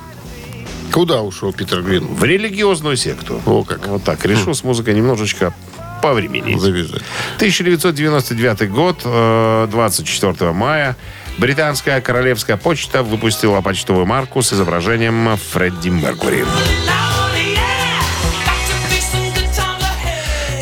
Куда 0.91 1.21
ушел 1.21 1.53
Питер 1.53 1.83
Грин? 1.83 2.07
В 2.07 2.23
религиозную 2.23 2.97
секту. 2.97 3.39
О, 3.45 3.63
как. 3.63 3.85
Вот 3.85 4.03
так. 4.03 4.25
Решил 4.25 4.55
с 4.55 4.63
музыкой 4.63 4.95
немножечко 4.95 5.53
по 6.01 6.13
времени. 6.13 6.57
Завязать. 6.57 7.03
1999 7.35 8.71
год, 8.71 9.01
э, 9.05 9.67
24 9.69 10.51
мая, 10.51 10.97
британская 11.37 12.01
королевская 12.01 12.57
почта 12.57 13.03
выпустила 13.03 13.61
почтовую 13.61 14.07
марку 14.07 14.41
с 14.41 14.51
изображением 14.51 15.37
Фредди 15.51 15.89
Меркури. 15.89 16.43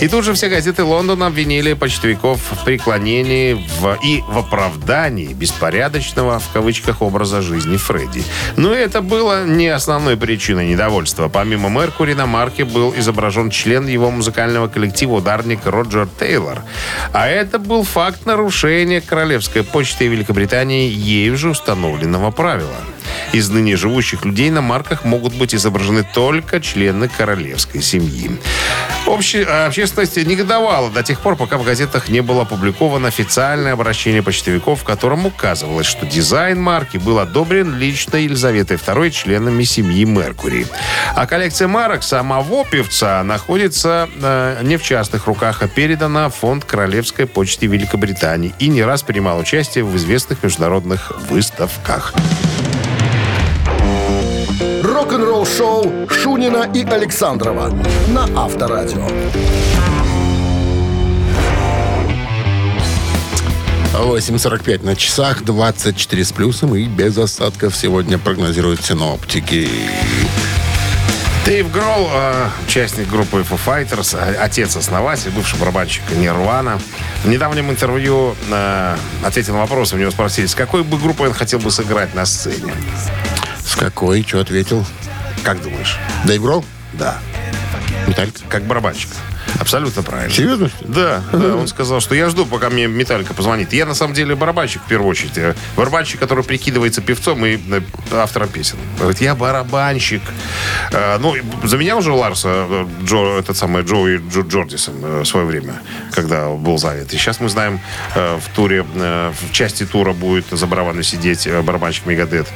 И 0.02 0.08
тут 0.08 0.26
же 0.26 0.34
все 0.34 0.50
газеты 0.50 0.84
Лондона 0.84 1.28
обвинили 1.28 1.74
почтовиков 1.74 2.42
в 2.52 2.66
преклонении 2.66 3.54
в, 3.54 4.00
и 4.04 4.22
в 4.28 4.40
оправдании 4.40 5.32
беспорядочного, 5.32 6.40
в 6.40 6.50
кавычках, 6.52 7.04
образа 7.04 7.44
жизни 7.44 7.78
Фредди. 7.78 8.24
Но 8.58 8.74
это 8.74 9.04
было 9.04 9.46
не 9.46 9.68
основной 9.68 10.18
причиной 10.18 10.68
недовольства. 10.68 11.30
Помимо 11.30 11.70
Меркури 11.70 12.14
на 12.14 12.26
марке 12.26 12.66
был 12.66 12.96
изображен 12.98 13.52
член 13.52 13.86
его 13.86 14.10
музыкального 14.10 14.68
коллектива 14.68 15.18
«Ударник» 15.18 15.60
Роджер 15.66 16.08
Тейлор. 16.20 16.64
А 17.14 17.28
это 17.28 17.60
был 17.60 17.84
факт 17.84 18.26
нарушения 18.26 19.02
Королевской 19.02 19.64
почты 19.64 20.08
Великобритании 20.08 20.90
ею 20.90 21.38
же 21.38 21.52
установленного 21.52 22.32
правила. 22.32 22.76
Из 23.34 23.50
ныне 23.50 23.76
живущих 23.76 24.26
людей 24.26 24.50
на 24.50 24.62
марках 24.62 25.04
могут 25.06 25.34
быть 25.36 25.56
изображены 25.56 26.04
только 26.04 26.60
члены 26.60 27.08
королевской 27.10 27.82
семьи. 27.82 28.32
Обще- 29.08 29.44
общественность 29.44 30.18
негодовала 30.18 30.90
до 30.90 31.04
тех 31.04 31.20
пор, 31.20 31.36
пока 31.36 31.58
в 31.58 31.64
газетах 31.64 32.10
не 32.10 32.22
было 32.22 32.44
опубликовано 32.44 33.08
официальное 33.08 33.74
обращение 33.74 34.22
почтовиков, 34.22 34.82
в 34.82 34.84
котором 34.84 35.26
указывалось, 35.26 35.88
что 35.88 36.06
дизайн 36.06 36.62
марки 36.62 36.98
был 36.98 37.20
одобрен 37.20 37.78
лично 37.78 38.18
Елизаветой 38.18 38.78
II 38.78 39.10
членами 39.10 39.64
семьи 39.64 40.06
Меркури. 40.06 40.68
А 41.16 41.26
коллекция 41.26 41.68
марок 41.68 42.04
самого 42.04 42.66
певца 42.66 43.24
находится 43.24 44.10
э, 44.22 44.60
не 44.64 44.78
в 44.78 44.84
частных 44.84 45.28
руках, 45.28 45.62
а 45.62 45.68
передана 45.68 46.30
в 46.30 46.36
фонд 46.36 46.66
Королевской 46.66 47.26
почты 47.26 47.66
Великобритании 47.66 48.54
и 48.60 48.68
не 48.68 48.84
раз 48.84 49.04
принимал 49.04 49.40
участие 49.40 49.84
в 49.84 49.96
известных 49.98 50.44
международных 50.44 51.12
выставках. 51.30 52.14
Рок-н-ролл-шоу 55.12 56.08
Шунина 56.10 56.72
и 56.74 56.86
Александрова 56.86 57.70
на 58.08 58.30
Авторадио. 58.34 59.06
8.45 63.94 64.86
на 64.86 64.96
часах, 64.96 65.44
24 65.44 66.24
с 66.24 66.32
плюсом 66.32 66.76
и 66.76 66.86
без 66.86 67.18
осадков 67.18 67.76
сегодня 67.76 68.18
прогнозируют 68.18 68.86
синоптики. 68.86 69.68
Дэйв 71.46 71.70
Гролл, 71.72 72.08
э, 72.14 72.48
участник 72.66 73.10
группы 73.10 73.40
Foo 73.40 73.60
Fighters, 73.66 74.18
э, 74.18 74.36
отец-основатель, 74.36 75.32
бывший 75.32 75.60
барабанщик 75.60 76.04
Нирвана. 76.16 76.80
В 77.26 77.28
недавнем 77.28 77.70
интервью 77.70 78.36
э, 78.50 78.96
ответил 79.26 79.56
на 79.56 79.60
вопрос, 79.60 79.92
у 79.92 79.98
него 79.98 80.12
спросили, 80.12 80.46
с 80.46 80.56
какой 80.56 80.84
бы 80.84 80.98
группой 80.98 81.28
он 81.28 81.34
хотел 81.34 81.60
бы 81.60 81.70
сыграть 81.70 82.16
на 82.16 82.26
сцене. 82.26 82.74
С 83.66 83.76
какой? 83.76 84.24
Что 84.24 84.40
ответил? 84.42 84.86
Как 85.44 85.62
думаешь? 85.62 85.98
Гролл? 86.26 86.66
Да. 86.94 87.20
Металлика? 88.08 88.40
Как 88.50 88.64
барабанщик. 88.64 89.10
Абсолютно 89.60 90.02
правильно. 90.02 90.34
Серьезно? 90.34 90.72
Да, 90.82 91.22
да, 91.32 91.56
он 91.56 91.68
сказал, 91.68 92.00
что 92.00 92.16
я 92.16 92.30
жду, 92.30 92.46
пока 92.46 92.70
мне 92.70 92.88
Металлика 92.88 93.34
позвонит. 93.34 93.74
Я, 93.74 93.86
на 93.86 93.94
самом 93.94 94.14
деле, 94.14 94.36
барабанщик 94.36 94.82
в 94.84 94.88
первую 94.88 95.10
очередь. 95.10 95.38
Э, 95.38 95.56
Барабанщик, 95.76 96.20
который 96.20 96.44
прикидывается 96.44 97.02
певцом 97.02 97.46
и 97.46 97.58
э, 97.58 97.82
автором 98.14 98.50
песен. 98.50 98.78
Говорит, 98.98 99.20
я 99.22 99.36
барабанщик. 99.36 100.22
Э, 100.92 101.18
Ну, 101.20 101.36
и 101.36 101.42
заменял 101.64 102.00
уже 102.00 102.12
Ларса, 102.12 102.88
Джо, 103.04 103.38
этот 103.40 103.58
самый 103.58 103.84
Джо, 103.84 104.18
Джордисом 104.42 104.96
э, 105.04 105.22
в 105.22 105.26
свое 105.26 105.46
время, 105.46 105.76
когда 106.12 106.50
был 106.50 106.78
занят. 106.78 107.14
И 107.14 107.18
сейчас 107.18 107.40
мы 107.40 107.50
знаем, 107.50 107.80
в 108.16 108.42
туре, 108.56 108.84
в 108.84 109.52
части 109.52 109.86
тура 109.86 110.14
будет 110.14 110.46
за 110.52 110.66
барабаном 110.66 111.04
сидеть 111.04 111.48
барабанщик 111.64 112.06
Мегадет. 112.06 112.48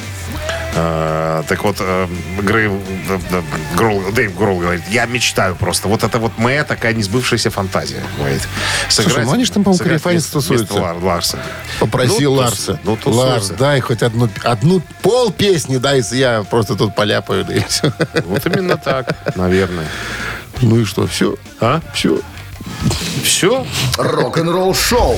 Э, 0.75 1.43
Так 1.47 1.63
вот, 1.63 1.77
э, 1.79 2.07
Грей- 2.41 2.71
э, 3.09 4.11
Дэйв 4.13 4.35
Гролл 4.37 4.59
говорит, 4.59 4.81
я 4.89 5.05
мечтаю 5.05 5.55
просто. 5.55 5.87
Вот 5.87 6.03
это 6.03 6.17
вот 6.17 6.37
моя 6.37 6.63
такая 6.63 6.93
несбывшаяся 6.93 7.49
фантазия. 7.51 8.01
Говорит. 8.17 8.41
Слушай, 8.89 9.25
ну 9.25 9.31
они 9.31 9.45
ж 9.45 9.49
там, 9.51 9.63
по-моему, 9.63 9.83
сыграть 9.83 10.03
вместо- 10.05 10.31
тусуются. 10.33 10.73
Лар- 10.73 11.03
Ларса. 11.03 11.37
Попросил 11.79 12.33
Ну, 12.33 12.41
тус- 12.41 12.43
Ларса. 12.45 12.79
ну. 12.83 12.97
Ларс, 13.05 13.49
дай 13.49 13.79
хоть 13.81 14.01
одну, 14.03 14.29
одну 14.43 14.81
пол 15.01 15.31
песни, 15.31 15.77
дай, 15.77 16.01
я 16.11 16.43
просто 16.49 16.75
тут 16.75 16.95
поляпаю, 16.95 17.45
да 17.45 17.53
и 17.53 17.61
все. 17.67 17.93
Вот 18.25 18.45
именно 18.45 18.77
так, 18.77 19.15
наверное. 19.35 19.87
Ну 20.61 20.79
и 20.79 20.85
что, 20.85 21.05
все? 21.07 21.35
А? 21.59 21.81
Все. 21.93 22.19
Все? 23.23 23.65
Рок-н-ролл 23.97 24.73
шоу 24.73 25.15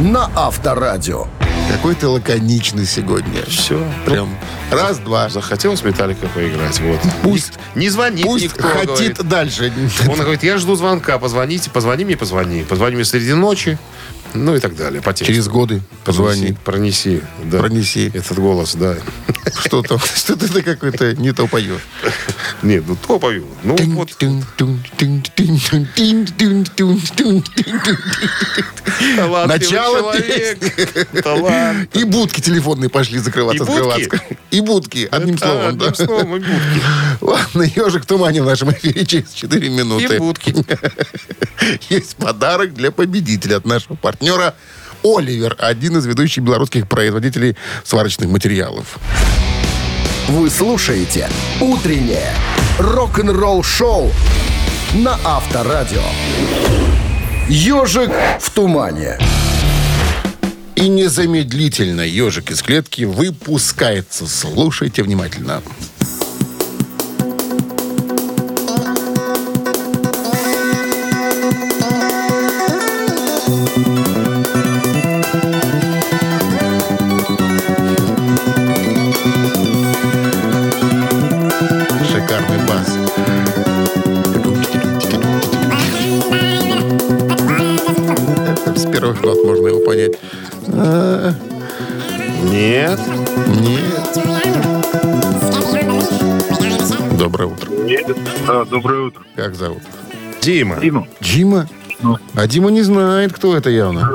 на 0.00 0.30
Авторадио. 0.34 1.26
Какой 1.70 1.94
ты 1.94 2.06
лаконичный 2.08 2.86
сегодня. 2.86 3.44
Все. 3.46 3.80
Прям 4.04 4.36
раз-два. 4.70 5.28
Захотелось 5.28 5.82
Металлика 5.82 6.26
поиграть. 6.28 6.80
Вот. 6.80 7.00
Пусть, 7.22 7.52
Не 7.74 7.88
звонит 7.88 8.24
пусть 8.24 8.44
никто, 8.44 8.62
хотит 8.68 8.86
говорит. 8.88 9.28
дальше. 9.28 9.72
Он 10.08 10.18
говорит, 10.18 10.42
я 10.42 10.58
жду 10.58 10.74
звонка, 10.76 11.18
позвоните, 11.18 11.70
позвони 11.70 12.04
мне, 12.04 12.16
позвони. 12.16 12.62
Позвони 12.64 12.94
мне 12.96 13.04
среди 13.04 13.34
ночи, 13.34 13.78
ну 14.44 14.56
и 14.56 14.60
так 14.60 14.76
далее. 14.76 15.00
По 15.02 15.12
тексту. 15.12 15.26
Через 15.32 15.48
годы 15.48 15.82
позвони. 16.04 16.56
Пронеси, 16.64 17.22
да. 17.44 17.58
Пронеси. 17.58 18.10
Этот 18.14 18.38
голос, 18.38 18.74
да. 18.74 18.96
Что 19.64 19.82
там? 19.82 19.98
Что 19.98 20.36
ты 20.36 20.62
какой-то 20.62 21.14
не 21.14 21.32
то 21.32 21.46
поешь. 21.46 21.80
Нет, 22.62 22.84
ну 22.86 22.96
то 22.96 23.18
пою. 23.18 23.46
Ну 23.62 23.76
вот. 23.96 24.10
Начало. 29.46 30.14
Талант. 31.22 31.94
И 31.96 32.04
будки 32.04 32.40
телефонные 32.40 32.88
пошли 32.88 33.18
закрываться, 33.18 33.64
И 33.64 33.66
будки? 33.66 33.78
открываться. 33.88 34.36
И 34.50 34.60
будки, 34.60 35.08
одним 35.10 35.36
А, 35.36 35.38
словом. 35.38 35.66
Одним 35.68 35.94
словом, 35.94 36.36
и 36.36 36.38
будки. 36.40 36.82
Ладно, 37.20 37.62
ежик 37.62 38.02
в 38.04 38.06
тумане 38.06 38.42
в 38.42 38.46
нашем 38.46 38.70
эфире 38.72 39.04
через 39.04 39.32
4 39.32 39.66
И 39.66 39.70
минуты. 39.70 40.18
будки. 40.18 40.54
Есть 41.88 42.16
подарок 42.16 42.74
для 42.74 42.90
победителя 42.90 43.56
от 43.56 43.66
нашего 43.66 43.96
партнера 43.96 44.25
Оливер, 45.02 45.56
один 45.58 45.96
из 45.96 46.06
ведущих 46.06 46.42
белорусских 46.42 46.88
производителей 46.88 47.56
сварочных 47.84 48.28
материалов. 48.28 48.98
Вы 50.28 50.50
слушаете 50.50 51.28
«Утреннее 51.60 52.32
рок-н-ролл-шоу» 52.78 54.10
на 54.94 55.18
Авторадио. 55.24 56.02
«Ежик 57.48 58.10
в 58.40 58.50
тумане». 58.50 59.18
И 60.74 60.88
незамедлительно 60.88 62.02
ежик 62.02 62.50
из 62.50 62.62
клетки 62.62 63.04
выпускается. 63.04 64.26
Слушайте 64.26 65.02
внимательно. 65.02 65.62
А, 98.48 98.64
доброе 98.64 99.02
утро. 99.08 99.22
Как 99.34 99.54
зовут? 99.54 99.82
Дима. 100.40 100.78
Дима. 100.80 101.06
Дима? 101.20 101.68
А 102.34 102.46
Дима 102.46 102.70
не 102.70 102.82
знает, 102.82 103.32
кто 103.32 103.56
это 103.56 103.70
явно. 103.70 104.10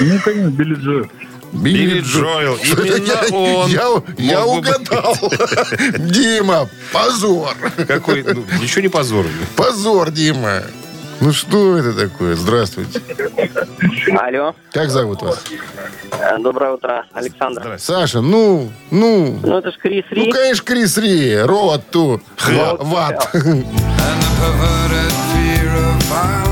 Ну, 0.00 0.18
конечно, 0.24 0.50
Билли 0.50 0.74
Джо. 0.74 1.08
Билли 1.52 2.00
Джоэл. 2.00 2.56
Именно 2.62 3.36
он. 3.36 3.70
Я, 3.70 4.02
я 4.18 4.44
угадал. 4.46 5.16
Дима, 5.98 6.68
позор. 6.92 7.54
Какой, 7.86 8.22
ну, 8.22 8.44
ничего 8.60 8.82
не 8.82 8.88
позорно. 8.88 9.30
Позор, 9.56 10.10
Дима. 10.10 10.62
Ну 11.20 11.32
что 11.32 11.76
это 11.76 11.92
такое? 11.94 12.36
Здравствуйте. 12.36 13.00
Алло, 14.20 14.54
Как 14.72 14.90
зовут 14.90 15.22
вас? 15.22 15.42
Э, 16.12 16.38
доброе 16.38 16.72
утро, 16.72 17.04
Александр. 17.12 17.76
Саша, 17.78 18.20
ну, 18.20 18.70
ну. 18.90 19.38
Ну, 19.42 19.58
это 19.58 19.70
ж 19.70 19.74
Крис 19.82 20.04
Ну, 20.10 20.16
Ри. 20.24 20.32
конечно, 20.32 20.64
Крис 20.64 20.96
Ри. 20.98 21.36
Роад 21.38 21.90
ту. 21.90 22.20
Ват. 22.78 23.34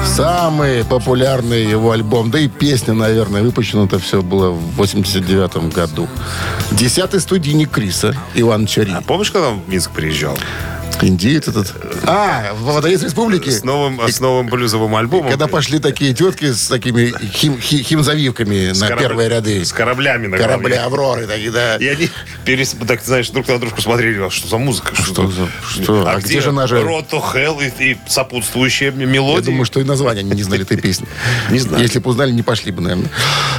Самый 0.04 0.84
популярный 0.84 1.64
его 1.64 1.90
альбом, 1.92 2.30
да 2.30 2.38
и 2.38 2.48
песня, 2.48 2.94
наверное, 2.94 3.42
выпущено 3.42 3.84
это 3.84 3.98
все 3.98 4.22
было 4.22 4.50
в 4.50 4.76
89 4.76 5.72
году. 5.74 6.08
Десятый 6.72 7.20
студийник 7.20 7.70
Криса, 7.70 8.14
Иван 8.34 8.66
Чари. 8.66 8.92
А 8.96 9.02
помнишь, 9.02 9.30
когда 9.30 9.50
он 9.50 9.60
в 9.60 9.68
Минск 9.68 9.90
приезжал? 9.92 10.38
Индиец 11.02 11.46
этот. 11.46 11.74
А, 12.04 12.54
в 12.54 12.62
Водоец 12.72 13.02
Республики. 13.02 13.50
С 13.50 13.62
новым, 13.64 14.00
с 14.08 14.18
новым 14.18 14.46
блюзовым 14.46 14.96
альбомом. 14.96 15.28
Когда 15.30 15.46
пошли 15.46 15.78
такие 15.78 16.14
тетки 16.14 16.50
с 16.52 16.68
такими 16.68 17.12
хим, 17.32 17.60
хи- 17.60 17.82
химзавивками 17.82 18.72
С 18.72 18.80
на 18.80 18.86
корабля- 18.88 18.98
первые 19.00 19.28
ряды. 19.28 19.62
С 19.64 19.72
кораблями 19.72 20.26
на 20.26 20.38
Корабли. 20.38 20.74
Авроры 20.74 21.26
такие, 21.26 21.50
да. 21.50 21.76
И 21.76 21.86
они, 21.86 22.08
перес... 22.46 22.74
так, 22.88 23.02
знаешь, 23.04 23.28
друг 23.28 23.46
на 23.46 23.58
дружку 23.58 23.82
смотрели, 23.82 24.18
а 24.26 24.30
что 24.30 24.48
за 24.48 24.56
музыка? 24.56 24.94
Что 24.94 25.30
за- 25.30 25.48
что? 25.68 26.06
А, 26.08 26.14
А 26.14 26.20
где 26.20 26.40
же 26.40 26.48
она 26.48 26.66
же- 26.66 26.76
Road 26.78 27.06
to 27.10 27.22
Hell 27.22 27.58
и, 27.78 27.92
и 27.92 27.96
сопутствующие 28.08 28.88
м- 28.88 28.98
Я 29.00 29.06
мелодии? 29.06 29.44
думаю, 29.46 29.66
что 29.66 29.80
и 29.80 29.84
название 29.84 30.22
они 30.22 30.30
не 30.32 30.42
знали 30.44 30.62
этой 30.62 30.78
песни. 30.78 31.06
Не 31.50 31.58
знаю. 31.58 31.82
Если 31.82 31.98
бы 31.98 32.08
узнали, 32.10 32.30
не 32.32 32.42
пошли 32.42 32.72
бы, 32.72 32.80
наверное. 32.80 33.10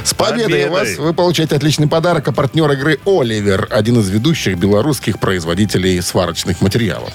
С 0.04 0.12
победой, 0.12 0.44
Победой! 0.64 0.70
вас! 0.70 0.96
Вы 0.98 1.14
получаете 1.14 1.54
отличный 1.54 1.86
подарок, 1.86 2.26
а 2.28 2.32
партнер 2.32 2.70
игры 2.72 2.98
«Оливер» 3.06 3.68
один 3.70 4.00
из 4.00 4.08
ведущих 4.08 4.58
белорусских 4.58 5.20
производителей 5.20 6.00
сварочных 6.02 6.60
материалов. 6.60 7.12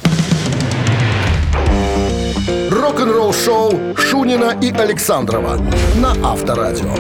Рок-н-ролл-шоу 2.70 3.96
Шунина 3.98 4.58
и 4.62 4.72
Александрова 4.72 5.58
на 5.96 6.12
Авторадио. 6.24 6.94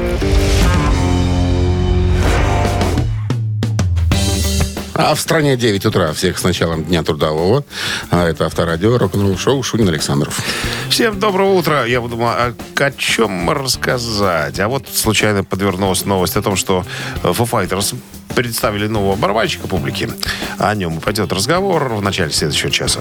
А 4.95 5.15
в 5.15 5.19
стране 5.19 5.57
9 5.57 5.85
утра. 5.87 6.13
Всех 6.13 6.37
с 6.37 6.43
началом 6.43 6.83
Дня 6.83 7.03
Трудового. 7.03 7.65
А 8.11 8.27
это 8.27 8.45
Авторадио, 8.45 8.97
рок-н-ролл 8.97 9.37
шоу 9.37 9.63
Шунин 9.63 9.89
Александров. 9.89 10.39
Всем 10.89 11.19
доброго 11.19 11.53
утра. 11.53 11.85
Я 11.85 11.99
думаю, 11.99 12.29
а 12.29 12.53
о 12.83 12.91
чем 12.91 13.49
рассказать? 13.49 14.59
А 14.59 14.67
вот 14.67 14.87
случайно 14.93 15.43
подвернулась 15.43 16.05
новость 16.05 16.37
о 16.37 16.41
том, 16.41 16.55
что 16.55 16.85
Foo 17.23 17.49
Fighters 17.49 17.95
представили 18.35 18.87
нового 18.87 19.15
барабанщика 19.15 19.67
публике. 19.67 20.09
О 20.57 20.73
нем 20.75 20.99
пойдет 20.99 21.31
разговор 21.31 21.93
в 21.93 22.01
начале 22.01 22.31
следующего 22.31 22.71
часа. 22.71 22.99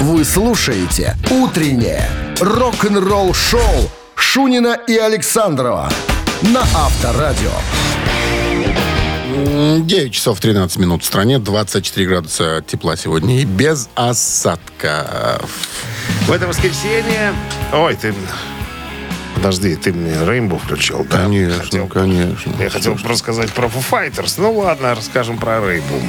Вы 0.00 0.24
слушаете 0.24 1.16
«Утреннее 1.30 2.08
рок-н-ролл-шоу» 2.40 3.90
Шунина 4.16 4.78
и 4.86 4.96
Александрова 4.96 5.90
на 6.42 6.60
Авторадио. 6.60 7.50
М, 9.34 9.86
9 9.86 10.12
часов 10.12 10.40
13 10.40 10.78
минут 10.78 11.02
в 11.02 11.06
стране, 11.06 11.38
24 11.38 12.06
градуса 12.06 12.62
тепла 12.66 12.96
сегодня 12.96 13.40
и 13.40 13.44
без 13.44 13.88
осадков. 13.94 15.50
В 16.26 16.32
это 16.32 16.46
воскресенье... 16.46 17.32
Ой, 17.72 17.94
ты... 17.96 18.14
Подожди, 19.44 19.76
ты 19.76 19.92
мне 19.92 20.14
Рейнбоу 20.24 20.58
включил, 20.58 21.04
да? 21.04 21.24
Конечно, 21.24 21.62
Хотел- 21.64 21.86
конечно. 21.86 22.50
Я 22.58 22.70
хотел 22.70 22.96
рассказать 23.04 23.52
про 23.52 23.66
Foo 23.66 23.84
Fighters. 23.90 24.36
Ну 24.38 24.52
ладно, 24.52 24.94
расскажем 24.94 25.36
про 25.36 25.60
Рейнбоу. 25.60 26.00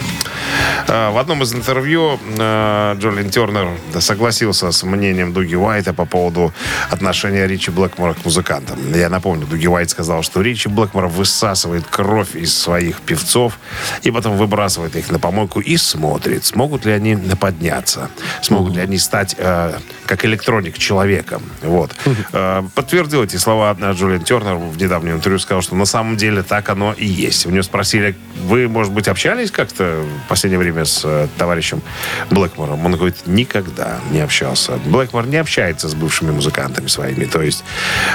А, 0.87 1.11
В 1.11 1.17
одном 1.17 1.43
из 1.43 1.53
интервью 1.53 2.17
э, 2.37 2.95
Джолин 2.97 3.29
Тернер 3.29 3.67
согласился 3.99 4.71
с 4.71 4.83
мнением 4.83 5.33
Дуги 5.33 5.55
Уайта 5.55 5.93
по 5.93 6.05
поводу 6.05 6.53
отношения 6.89 7.45
Ричи 7.45 7.71
Блэкмора 7.71 8.13
к 8.13 8.23
музыкантам. 8.23 8.77
Я 8.93 9.09
напомню, 9.09 9.45
Дуги 9.45 9.67
Уайт 9.67 9.89
сказал, 9.89 10.23
что 10.23 10.41
Ричи 10.41 10.69
Блэкмор 10.69 11.07
высасывает 11.07 11.85
кровь 11.87 12.37
из 12.37 12.57
своих 12.57 13.01
певцов 13.01 13.59
и 14.03 14.11
потом 14.11 14.37
выбрасывает 14.37 14.95
их 14.95 15.11
на 15.11 15.19
помойку 15.19 15.59
и 15.59 15.75
смотрит, 15.75 16.45
смогут 16.45 16.85
ли 16.85 16.93
они 16.93 17.17
подняться, 17.35 18.09
смогут 18.41 18.75
ли 18.77 18.81
они 18.81 18.97
стать 18.97 19.35
э, 19.37 19.73
как 20.05 20.23
электроник 20.23 20.77
человеком. 20.77 21.43
Вот. 21.61 21.91
Э, 22.31 22.63
подтвердил 22.75 23.24
эти 23.25 23.37
слова 23.37 23.75
э, 23.79 23.91
Джулиан 23.93 24.23
Тернер 24.23 24.55
в 24.55 24.77
недавнем 24.77 25.15
интервью, 25.15 25.39
сказал, 25.39 25.61
что 25.61 25.75
на 25.75 25.85
самом 25.85 26.17
деле 26.17 26.43
так 26.43 26.69
оно 26.69 26.93
и 26.93 27.05
есть. 27.05 27.45
У 27.45 27.49
него 27.49 27.63
спросили, 27.63 28.15
вы, 28.43 28.67
может 28.67 28.93
быть, 28.93 29.07
общались 29.07 29.51
как-то 29.51 30.03
в 30.25 30.29
последнее 30.29 30.59
время 30.59 30.85
с 30.85 31.01
э, 31.03 31.27
товарищем 31.37 31.81
Блэкмором? 32.29 32.85
Он 32.85 32.93
говорит, 32.93 33.15
никогда 33.25 33.99
не 34.11 34.21
общался. 34.21 34.79
Блэкмор 34.85 35.27
не 35.27 35.37
общается 35.37 35.89
с 35.89 35.95
бывшими 35.95 36.31
музыкантами 36.31 36.87
своими. 36.87 37.25
То 37.25 37.41
есть 37.41 37.63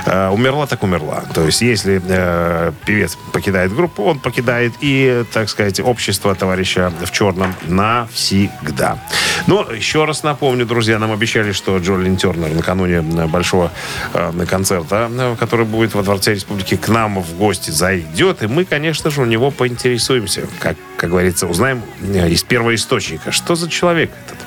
э, 0.06 0.28
умерла 0.28 0.66
так 0.66 0.82
умерла. 0.82 1.24
То 1.34 1.44
есть 1.44 1.62
если 1.62 2.00
э, 2.06 2.72
певец 2.84 3.16
покидает 3.32 3.74
группу, 3.74 4.04
он 4.04 4.18
покидает 4.18 4.72
и, 4.80 5.24
так 5.32 5.48
сказать, 5.48 5.80
общество 5.80 6.34
товарища 6.34 6.92
в 7.04 7.10
черном 7.10 7.54
навсегда. 7.66 8.98
Но 9.46 9.66
еще 9.70 10.04
раз 10.04 10.22
напомню, 10.22 10.66
друзья, 10.66 10.98
нам 10.98 11.12
обещали, 11.12 11.52
что 11.52 11.78
Джолин 11.78 12.16
Тернер 12.16 12.50
накануне 12.50 12.96
э, 12.96 13.26
большого 13.26 13.72
э, 14.12 14.46
концерта, 14.48 14.99
который 15.38 15.66
будет 15.66 15.94
во 15.94 16.02
Дворце 16.02 16.34
Республики, 16.34 16.76
к 16.76 16.88
нам 16.88 17.22
в 17.22 17.36
гости 17.36 17.70
зайдет. 17.70 18.42
И 18.42 18.46
мы, 18.46 18.64
конечно 18.64 19.10
же, 19.10 19.22
у 19.22 19.24
него 19.24 19.50
поинтересуемся. 19.50 20.42
Как, 20.58 20.76
как 20.96 21.10
говорится, 21.10 21.46
узнаем 21.46 21.82
э, 22.02 22.28
из 22.30 22.42
первого 22.42 22.74
источника, 22.74 23.32
что 23.32 23.54
за 23.54 23.68
человек 23.70 24.10
этот 24.26 24.38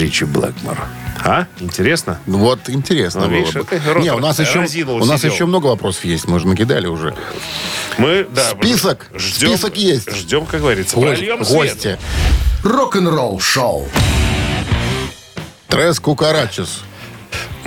Ричи 0.00 0.24
Блэкмор. 0.24 0.78
А? 1.24 1.46
Интересно? 1.58 2.20
Вот 2.26 2.68
интересно 2.68 3.22
Ну, 3.22 3.26
было 3.28 3.36
видишь, 3.38 3.54
бы. 3.54 3.66
рот 3.92 4.02
Не, 4.04 4.12
у 4.12 4.18
нас 4.20 4.38
еще, 4.38 4.58
у 4.60 4.62
нас 4.62 4.70
сидел. 5.20 5.32
еще 5.32 5.46
много 5.46 5.66
вопросов 5.66 6.04
есть. 6.04 6.28
Мы 6.28 6.38
же 6.38 6.46
накидали 6.46 6.86
уже. 6.86 7.14
Мы, 7.96 8.26
да, 8.30 8.50
Список. 8.50 9.06
Ждем, 9.14 9.48
Список 9.48 9.76
есть. 9.76 10.14
Ждем, 10.14 10.46
как 10.46 10.60
говорится. 10.60 10.94
Го- 10.94 11.02
Прольем 11.02 11.44
свет. 11.44 11.56
Гости. 11.74 11.98
Рок-н-ролл 12.62 13.40
шоу. 13.40 13.88
Трес 15.68 15.98
Кукарачес. 16.00 16.80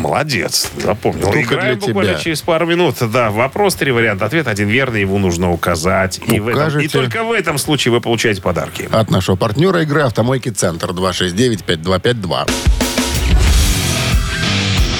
Молодец, 0.02 0.72
запомнил. 0.78 1.26
Только 1.32 1.56
Играем 1.56 1.78
для 1.78 1.88
буквально 1.88 2.14
тебя. 2.14 2.22
через 2.22 2.42
пару 2.42 2.66
минут. 2.66 2.96
Да, 3.12 3.30
вопрос, 3.30 3.76
три 3.76 3.92
варианта. 3.92 4.26
Ответ 4.26 4.48
один 4.48 4.68
верный, 4.68 5.02
его 5.02 5.20
нужно 5.20 5.52
указать. 5.52 6.20
И, 6.26 6.40
в 6.40 6.48
этом, 6.48 6.80
и 6.80 6.88
только 6.88 7.24
в 7.24 7.32
этом 7.32 7.60
случае 7.60 7.92
вы 7.92 8.02
получаете 8.02 8.42
подарки. 8.42 8.90
От 8.92 9.12
нашего 9.12 9.36
партнера 9.36 9.84
игры 9.84 10.02
«Автомойки 10.02 10.50
Центр» 10.50 10.90
269-5252. 10.90 12.50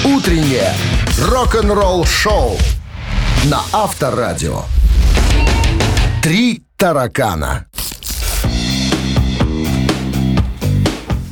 Утреннее 0.04 0.72
рок-н-ролл 1.20 2.04
шоу 2.04 2.56
на 3.44 3.60
Авторадио. 3.72 4.62
Три 6.22 6.62
таракана. 6.76 7.66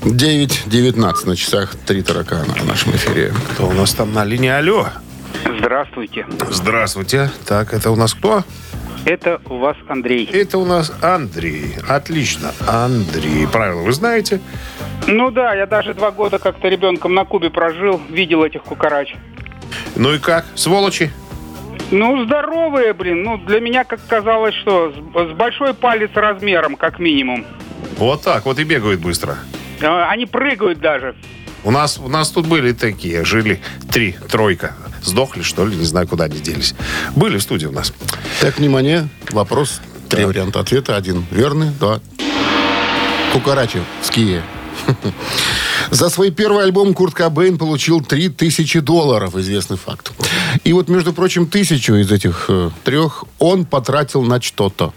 9.19 0.02 1.26
на 1.26 1.36
часах. 1.36 1.74
Три 1.86 2.02
таракана 2.02 2.54
в 2.54 2.66
нашем 2.66 2.92
эфире. 2.92 3.32
Кто 3.52 3.68
у 3.68 3.72
нас 3.72 3.92
там 3.92 4.12
на 4.14 4.24
линии? 4.24 4.48
Алло. 4.48 4.88
Здравствуйте. 5.58 6.26
Здравствуйте. 6.48 7.30
Так, 7.46 7.74
это 7.74 7.90
у 7.90 7.96
нас 7.96 8.14
кто? 8.14 8.42
Это 9.04 9.40
у 9.46 9.58
вас 9.58 9.76
Андрей. 9.88 10.24
Это 10.32 10.58
у 10.58 10.64
нас 10.64 10.92
Андрей. 11.02 11.74
Отлично. 11.86 12.52
Андрей. 12.66 13.46
Правила 13.46 13.82
вы 13.82 13.92
знаете? 13.92 14.40
Ну 15.06 15.30
да, 15.30 15.54
я 15.54 15.66
даже 15.66 15.92
два 15.92 16.10
года 16.10 16.38
как-то 16.38 16.68
ребенком 16.68 17.14
на 17.14 17.24
Кубе 17.24 17.50
прожил, 17.50 18.00
видел 18.08 18.42
этих 18.42 18.62
кукарач. 18.62 19.14
Ну 19.96 20.14
и 20.14 20.18
как? 20.18 20.46
Сволочи? 20.54 21.10
Ну, 21.90 22.24
здоровые, 22.24 22.94
блин. 22.94 23.22
Ну, 23.22 23.36
для 23.36 23.60
меня, 23.60 23.84
как 23.84 24.00
казалось, 24.06 24.54
что 24.54 24.92
с, 24.92 25.34
большой 25.34 25.74
палец 25.74 26.10
размером, 26.14 26.76
как 26.76 26.98
минимум. 26.98 27.44
Вот 27.98 28.22
так 28.22 28.46
вот 28.46 28.58
и 28.58 28.64
бегают 28.64 29.00
быстро. 29.00 29.36
А, 29.82 30.10
Они 30.10 30.26
прыгают 30.26 30.80
даже. 30.80 31.14
У 31.62 31.70
нас, 31.70 31.98
у 31.98 32.08
нас 32.08 32.30
тут 32.30 32.46
были 32.46 32.72
такие, 32.72 33.24
жили 33.24 33.60
три, 33.90 34.16
тройка. 34.30 34.74
Сдохли, 35.02 35.42
что 35.42 35.66
ли, 35.66 35.76
не 35.76 35.84
знаю, 35.84 36.08
куда 36.08 36.24
они 36.24 36.38
делись. 36.38 36.74
Были 37.16 37.38
в 37.38 37.42
студии 37.42 37.66
у 37.66 37.72
нас. 37.72 37.92
Так, 38.40 38.58
внимание, 38.58 39.08
вопрос. 39.30 39.80
Три 40.08 40.24
варианта 40.24 40.60
ответа. 40.60 40.96
Один 40.96 41.24
верный, 41.30 41.70
два. 41.70 42.00
Кукарачи 43.32 43.80
в 44.02 44.06
ские. 44.06 44.42
За 45.90 46.08
свой 46.08 46.30
первый 46.30 46.64
альбом 46.64 46.94
Курт 46.94 47.14
Кобейн 47.14 47.58
получил 47.58 48.00
3000 48.00 48.80
долларов, 48.80 49.36
известный 49.36 49.76
факт. 49.76 50.12
И 50.64 50.72
вот, 50.72 50.88
между 50.88 51.12
прочим, 51.12 51.46
тысячу 51.46 51.94
из 51.94 52.10
этих 52.10 52.46
э, 52.48 52.70
трех 52.84 53.24
он 53.38 53.64
потратил 53.64 54.22
на 54.22 54.40
что-то. 54.40 54.92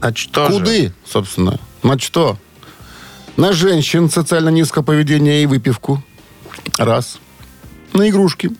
А 0.00 0.14
что 0.14 0.46
же? 0.46 0.52
Куды, 0.52 0.92
собственно? 1.04 1.58
На 1.82 1.98
что? 1.98 2.38
На 3.36 3.52
женщин 3.52 4.08
социально 4.10 4.48
низкого 4.48 4.82
поведения 4.82 5.42
и 5.42 5.46
выпивку. 5.46 6.02
Раз. 6.78 7.18
На 7.92 8.08
игрушки. 8.08 8.50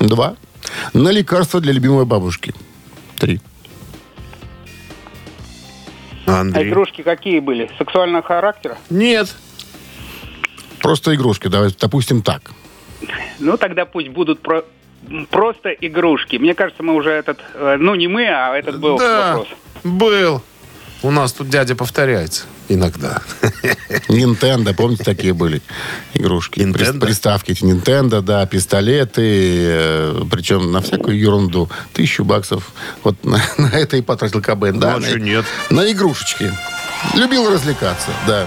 Два. 0.00 0.36
На 0.94 1.10
лекарства 1.10 1.60
для 1.60 1.72
любимой 1.72 2.04
бабушки. 2.06 2.54
Три. 3.18 3.40
А 6.26 6.40
Андрей. 6.40 6.68
игрушки 6.70 7.02
какие 7.02 7.40
были? 7.40 7.70
Сексуального 7.78 8.22
характера? 8.22 8.78
Нет. 8.90 9.34
Просто 10.80 11.14
игрушки, 11.14 11.48
давай, 11.48 11.70
допустим, 11.78 12.22
так. 12.22 12.50
Ну, 13.38 13.56
тогда 13.56 13.84
пусть 13.84 14.08
будут 14.08 14.40
про- 14.40 14.64
просто 15.30 15.70
игрушки. 15.70 16.36
Мне 16.36 16.54
кажется, 16.54 16.82
мы 16.82 16.94
уже 16.94 17.10
этот... 17.10 17.38
э, 17.54 17.76
Ну, 17.78 17.94
не 17.96 18.08
мы, 18.08 18.26
а 18.28 18.56
этот 18.56 18.80
был 18.80 18.98
да, 18.98 19.36
вопрос. 19.36 19.48
был. 19.84 20.42
У 21.02 21.10
нас 21.10 21.32
тут 21.32 21.48
дядя 21.48 21.74
повторяется 21.74 22.44
иногда. 22.74 23.20
Nintendo, 24.08 24.74
помните, 24.74 25.04
такие 25.04 25.32
были 25.34 25.62
игрушки? 26.14 26.60
Nintendo? 26.60 26.98
При- 26.98 27.06
Приставки 27.06 27.52
эти 27.52 27.62
Nintendo, 27.64 28.20
да, 28.20 28.44
пистолеты, 28.46 29.22
э, 29.24 30.22
причем 30.30 30.72
на 30.72 30.80
всякую 30.80 31.18
ерунду. 31.18 31.68
Тысячу 31.92 32.24
баксов. 32.24 32.70
Вот 33.02 33.22
на, 33.24 33.40
на 33.58 33.66
это 33.68 33.96
и 33.96 34.00
потратил 34.02 34.40
КБН. 34.40 34.78
Да, 34.78 34.98
Ну, 34.98 35.06
а 35.06 35.10
на, 35.10 35.14
нет? 35.18 35.44
на 35.70 35.90
игрушечки. 35.90 36.52
Любил 37.14 37.50
развлекаться, 37.52 38.10
да. 38.26 38.46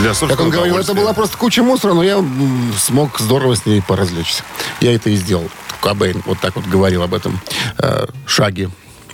Для 0.00 0.14
Как 0.14 0.40
он 0.40 0.50
говорил, 0.50 0.78
это 0.78 0.94
была 0.94 1.12
просто 1.12 1.36
куча 1.36 1.62
мусора, 1.62 1.92
но 1.92 2.02
я 2.02 2.24
смог 2.78 3.18
здорово 3.18 3.56
с 3.56 3.66
ней 3.66 3.82
поразвлечься. 3.82 4.42
Я 4.80 4.94
это 4.94 5.10
и 5.10 5.16
сделал. 5.16 5.50
Кобейн 5.82 6.22
вот 6.24 6.38
так 6.40 6.54
вот 6.56 6.64
говорил 6.66 7.02
об 7.02 7.12
этом 7.12 7.40
э, 7.78 8.06
шаге 8.24 8.70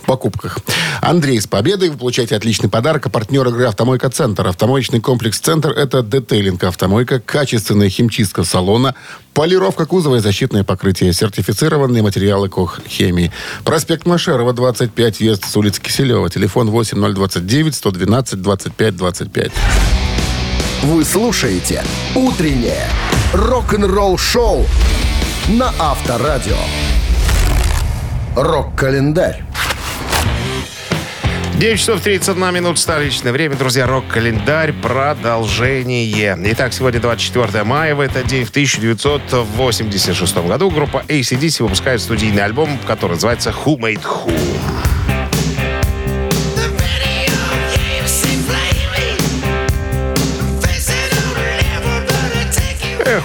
покупках. 0.09 0.57
Андрей, 1.01 1.39
с 1.39 1.45
победой 1.45 1.89
вы 1.89 1.97
получаете 1.97 2.35
отличный 2.35 2.67
подарок. 2.67 3.05
А 3.05 3.09
партнер 3.09 3.47
игры 3.47 3.65
«Автомойка 3.65 4.09
Центр». 4.09 4.47
Автомоечный 4.47 4.99
комплекс 4.99 5.39
«Центр»— 5.39 5.69
это 5.77 6.01
детейлинг 6.01 6.63
автомойка, 6.63 7.19
качественная 7.19 7.89
химчистка 7.89 8.43
салона, 8.43 8.95
полировка 9.35 9.85
кузова 9.85 10.15
и 10.15 10.19
защитное 10.19 10.63
покрытие, 10.63 11.13
сертифицированные 11.13 12.01
материалы 12.01 12.49
КОХ 12.49 12.79
«Хемии». 12.87 13.31
Проспект 13.63 14.07
Машерова, 14.07 14.51
25, 14.51 15.19
въезд 15.19 15.45
с 15.45 15.55
улицы 15.55 15.79
Киселева. 15.79 16.27
Телефон 16.27 16.71
8029 16.71 17.75
112 17.75 18.41
25 18.41 18.95
25. 18.95 19.51
Вы 20.85 21.05
слушаете 21.05 21.83
«Утреннее 22.15 22.87
рок-н-ролл 23.33 24.17
шоу» 24.17 24.65
на 25.49 25.71
Авторадио. 25.77 26.57
Рок-календарь. 28.35 29.43
9 31.59 31.77
часов 31.77 31.99
31 31.99 32.53
минут 32.53 32.79
столичное 32.79 33.33
время. 33.33 33.57
Друзья, 33.57 33.85
рок-календарь. 33.85 34.71
Продолжение. 34.71 36.37
Итак, 36.53 36.71
сегодня 36.71 37.01
24 37.01 37.65
мая. 37.65 37.95
В 37.95 37.99
этот 37.99 38.27
день, 38.27 38.45
в 38.45 38.49
1986 38.49 40.37
году, 40.37 40.69
группа 40.69 41.03
ACDC 41.09 41.63
выпускает 41.63 41.99
студийный 41.99 42.45
альбом, 42.45 42.79
который 42.87 43.15
называется 43.15 43.49
«Who 43.49 43.77
Made 43.77 44.01
Who». 44.01 44.78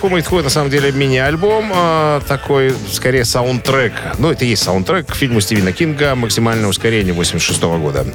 Made 0.09 0.29
Who 0.29 0.43
на 0.43 0.51
самом 0.51 0.71
деле 0.71 0.93
мини-альбом, 0.93 1.73
э, 1.75 2.21
такой, 2.27 2.75
скорее, 2.91 3.25
саундтрек. 3.25 3.93
Ну, 4.19 4.31
это 4.31 4.45
и 4.45 4.49
есть 4.49 4.63
саундтрек 4.63 5.07
к 5.07 5.15
фильму 5.15 5.41
Стивена 5.41 5.73
Кинга 5.73 6.15
«Максимальное 6.15 6.69
ускорение» 6.69 7.13
86 7.15 7.63
года. 7.79 8.07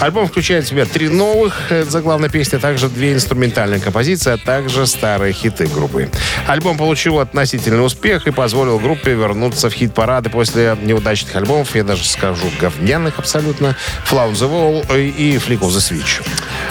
Альбом 0.00 0.28
включает 0.28 0.64
в 0.64 0.68
себя 0.68 0.84
три 0.84 1.08
новых 1.08 1.72
заглавной 1.88 2.28
песни, 2.30 2.56
а 2.56 2.58
также 2.60 2.88
две 2.88 3.12
инструментальные 3.14 3.80
композиции, 3.80 4.32
а 4.32 4.38
также 4.38 4.86
старые 4.86 5.32
хиты 5.32 5.66
группы. 5.66 6.08
Альбом 6.46 6.76
получил 6.76 7.18
относительный 7.20 7.84
успех 7.84 8.26
и 8.26 8.30
позволил 8.30 8.78
группе 8.78 9.14
вернуться 9.14 9.70
в 9.70 9.72
хит-парады 9.72 10.30
после 10.30 10.76
неудачных 10.82 11.34
альбомов, 11.36 11.74
я 11.74 11.84
даже 11.84 12.04
скажу, 12.04 12.46
говняных 12.60 13.18
абсолютно, 13.18 13.76
Flown 14.08 14.32
the 14.32 14.48
Wall 14.50 14.98
и 14.98 15.36
Flick 15.36 15.60
of 15.60 15.68
the 15.70 15.78
Switch. 15.78 16.22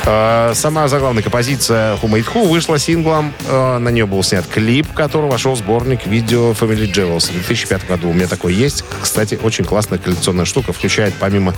Э, 0.05 0.53
Сама 0.55 0.87
заглавная 0.87 1.23
композиция 1.23 1.95
Who 1.95 2.09
Made 2.09 2.25
Who 2.33 2.47
вышла 2.47 2.79
синглом. 2.79 3.33
Э, 3.47 3.77
На 3.77 3.89
нее 3.89 4.05
был 4.05 4.23
снят 4.23 4.45
клип, 4.47 4.66
который 4.93 5.29
вошел 5.29 5.53
в 5.53 5.57
сборник 5.57 6.05
видео 6.05 6.51
Family 6.51 6.91
Jewels 6.91 7.29
в 7.29 7.33
2005 7.33 7.87
году. 7.87 8.09
У 8.09 8.13
меня 8.13 8.27
такой 8.27 8.53
есть. 8.53 8.83
Кстати, 9.01 9.39
очень 9.41 9.65
классная 9.65 9.97
коллекционная 9.97 10.45
штука. 10.45 10.73
Включает 10.73 11.13
помимо 11.19 11.53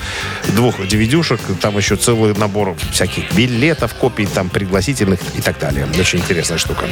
двух 0.49 0.79
DVD-шек, 0.79 1.39
там 1.61 1.77
еще 1.77 1.95
целый 1.95 2.33
набор 2.35 2.75
всяких 2.91 3.33
билетов, 3.33 3.93
копий 3.95 4.25
там 4.25 4.49
пригласительных 4.49 5.19
и 5.37 5.41
так 5.41 5.59
далее. 5.59 5.87
Очень 5.99 6.19
интересная 6.19 6.57
штука. 6.57 6.85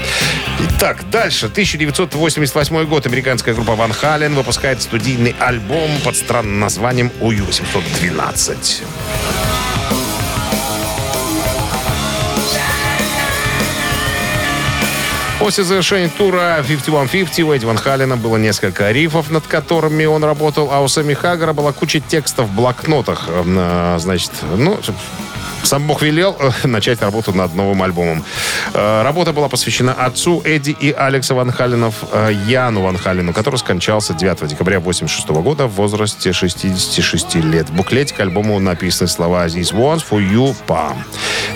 Итак, 0.70 1.04
дальше. 1.12 1.48
1988 1.48 2.86
год. 2.86 3.06
Американская 3.06 3.54
группа 3.54 3.76
Ван 3.76 3.94
Хален 3.94 4.36
выпускает 4.36 4.82
студийный 4.82 5.36
альбом 5.40 5.90
под 6.04 6.16
странным 6.16 6.60
названием 6.60 7.12
«УЮ-712». 7.22 9.57
После 15.48 15.64
завершения 15.64 16.10
тура 16.10 16.62
5150 16.68 17.40
у 17.46 17.54
Эдди 17.54 17.64
Ван 17.64 17.78
Халена 17.78 18.18
было 18.18 18.36
несколько 18.36 18.92
рифов, 18.92 19.30
над 19.32 19.48
которыми 19.48 20.04
он 20.04 20.22
работал, 20.26 20.68
а 20.74 20.82
у 20.82 20.90
Сами 20.90 21.14
Хаггара 21.14 21.54
была 21.54 21.72
куча 21.72 22.02
текстов 22.02 22.50
в 22.50 22.54
блокнотах. 22.54 23.30
Э, 23.30 23.96
Значит, 23.98 24.32
ну, 24.58 24.78
сам 25.68 25.86
Бог 25.86 26.02
велел 26.02 26.36
э, 26.40 26.52
начать 26.68 27.02
работу 27.02 27.34
над 27.34 27.54
новым 27.54 27.84
альбомом. 27.84 28.24
Э, 28.74 29.02
Работа 29.04 29.34
была 29.34 29.50
посвящена 29.50 29.94
отцу 29.94 30.42
Эдди 30.46 30.72
и 30.72 30.92
Алекса 30.92 31.36
Ван 31.36 31.52
Халенов, 31.52 31.96
э, 32.12 32.32
Яну 32.48 32.82
Ван 32.84 32.98
Халену, 32.98 33.34
который 33.34 33.58
скончался 33.58 34.14
9 34.14 34.48
декабря 34.48 34.78
1986 34.78 35.30
года 35.44 35.68
в 35.68 35.74
возрасте 35.74 36.32
66 36.32 37.36
лет. 37.36 37.70
В 37.70 37.74
буклете 37.76 38.16
к 38.16 38.20
альбому 38.22 38.60
написаны 38.60 39.10
слова 39.10 39.46
«This 39.48 39.74
one's 39.74 40.04
for 40.10 40.20
you, 40.20 40.56
pa». 40.68 40.96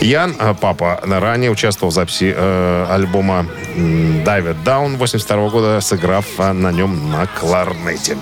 Ян, 0.02 0.36
папа, 0.60 1.00
ранее 1.04 1.50
участвовал 1.50 1.92
в 1.92 1.94
записи 1.94 2.36
альбома 2.90 3.46
м, 3.76 4.24
«Dive 4.24 4.54
It 4.54 4.64
Down» 4.66 4.96
1982 4.96 5.50
года, 5.50 5.82
сыграв 5.82 6.26
на 6.38 6.72
нем 6.72 7.12
на 7.12 7.28
кларнете. 7.28 8.18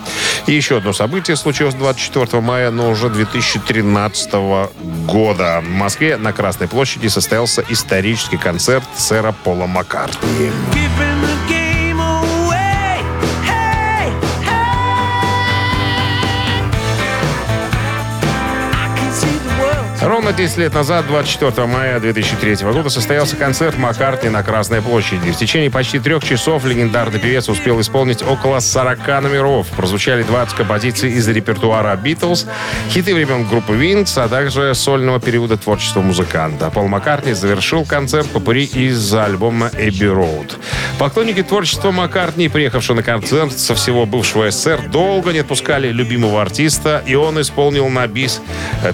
И 0.45 0.53
еще 0.53 0.77
одно 0.77 0.93
событие 0.93 1.35
случилось 1.35 1.73
24 1.73 2.41
мая, 2.41 2.69
но 2.69 2.89
уже 2.89 3.09
2013 3.09 4.33
года. 5.07 5.63
Москве 5.79 6.17
на 6.17 6.33
Красной 6.33 6.67
площади 6.67 7.07
состоялся 7.07 7.63
исторический 7.69 8.37
концерт 8.37 8.83
сэра 8.97 9.31
Пола 9.31 9.65
Маккартни. 9.65 10.51
Ровно 20.01 20.31
10 20.31 20.57
лет 20.57 20.73
назад, 20.73 21.07
24 21.07 21.67
мая 21.67 21.99
2003 21.99 22.55
года, 22.71 22.89
состоялся 22.89 23.35
концерт 23.35 23.77
Маккартни 23.77 24.29
на 24.29 24.43
Красной 24.43 24.81
площади. 24.81 25.29
В 25.29 25.37
течение 25.37 25.69
почти 25.69 25.99
трех 25.99 26.23
часов 26.23 26.63
легендарный 26.63 27.19
певец 27.19 27.49
успел 27.49 27.81
исполнить 27.81 28.23
около 28.23 28.61
40 28.61 29.05
номеров. 29.21 29.67
Прозвучали 29.75 30.23
20 30.23 30.55
композиций 30.55 31.11
из 31.11 31.27
репертуара 31.27 31.93
«Битлз», 31.97 32.45
хиты 32.89 33.13
времен 33.13 33.45
группы 33.45 33.75
«Винкс», 33.75 34.17
а 34.17 34.29
также 34.29 34.73
сольного 34.73 35.19
периода 35.19 35.57
творчества 35.57 35.99
музыканта. 35.99 36.69
Пол 36.69 36.87
Маккартни 36.87 37.33
завершил 37.33 37.83
концерт 37.83 38.29
попури 38.29 38.63
из 38.63 39.13
альбома 39.13 39.69
«Эбби 39.77 40.05
Роуд». 40.05 40.57
Поклонники 40.97 41.43
творчества 41.43 41.91
Маккартни, 41.91 42.47
приехавшие 42.47 42.95
на 42.95 43.03
концерт 43.03 43.51
со 43.51 43.75
всего 43.75 44.05
бывшего 44.05 44.49
СССР, 44.49 44.87
долго 44.89 45.33
не 45.33 45.39
отпускали 45.39 45.89
любимого 45.89 46.41
артиста, 46.41 47.03
и 47.05 47.15
он 47.15 47.41
исполнил 47.41 47.89
на 47.89 48.07
бис 48.07 48.41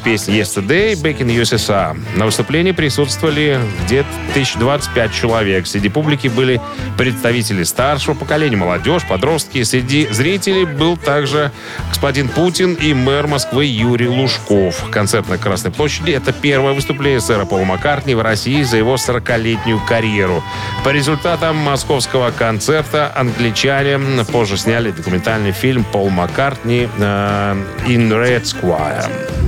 песню 0.04 0.42
«Yesterday» 0.42 0.95
Back 1.02 1.20
in 1.20 1.28
USSR. 1.42 1.98
На 2.16 2.26
выступлении 2.26 2.72
присутствовали 2.72 3.60
где-то 3.86 4.08
1025 4.32 5.14
человек. 5.14 5.68
Среди 5.68 5.90
публики 5.90 6.28
были 6.28 6.62
представители 6.98 7.64
старшего 7.64 8.14
поколения, 8.14 8.58
молодежь, 8.58 9.04
подростки. 9.08 9.64
Среди 9.64 10.08
зрителей 10.08 10.66
был 10.66 10.98
также 10.98 11.52
господин 11.90 12.30
Путин 12.30 12.74
и 12.74 12.94
мэр 12.94 13.28
Москвы 13.28 13.66
Юрий 13.66 14.08
Лужков. 14.08 14.90
Концерт 14.92 15.30
на 15.30 15.38
Красной 15.38 15.72
площади– 15.72 16.12
это 16.12 16.34
первое 16.34 16.74
выступление 16.74 17.22
сэра 17.22 17.46
Пола 17.46 17.66
Маккартни 17.66 18.16
в 18.16 18.22
России 18.22 18.64
за 18.64 18.78
его 18.78 18.96
40-летнюю 18.96 19.80
карьеру. 19.88 20.44
По 20.84 20.90
результатам 20.90 21.56
московского 21.58 22.32
концерта 22.32 23.12
англичане 23.16 24.00
позже 24.32 24.58
сняли 24.58 24.92
документальный 24.92 25.52
фильм 25.52 25.84
«Пол 25.84 26.10
Маккартни» 26.10 26.88
э, 26.98 27.64
«In 27.88 28.10
Red 28.10 28.44
Square». 28.44 29.45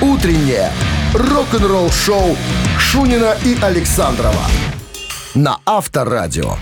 Утреннее 0.00 0.70
рок-н-ролл-шоу 1.12 2.36
Шунина 2.78 3.36
и 3.44 3.58
Александрова 3.60 4.44
на 5.34 5.58
Авторадио. 5.66 6.54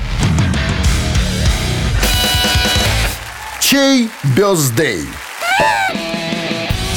Чей 3.60 4.08
бездей? 4.34 5.02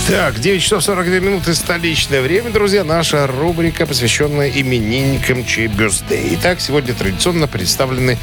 Так, 0.08 0.40
9 0.40 0.64
часов 0.64 0.84
42 0.84 1.20
минуты 1.20 1.54
столичное 1.54 2.22
время, 2.22 2.52
друзья. 2.52 2.86
Наша 2.86 3.28
рубрика, 3.28 3.86
посвященная 3.86 4.50
именинникам 4.50 5.46
чей 5.46 5.68
бюстдей. 5.68 6.36
Итак, 6.36 6.62
сегодня 6.62 6.94
традиционно 6.94 7.48
представлены 7.48 8.18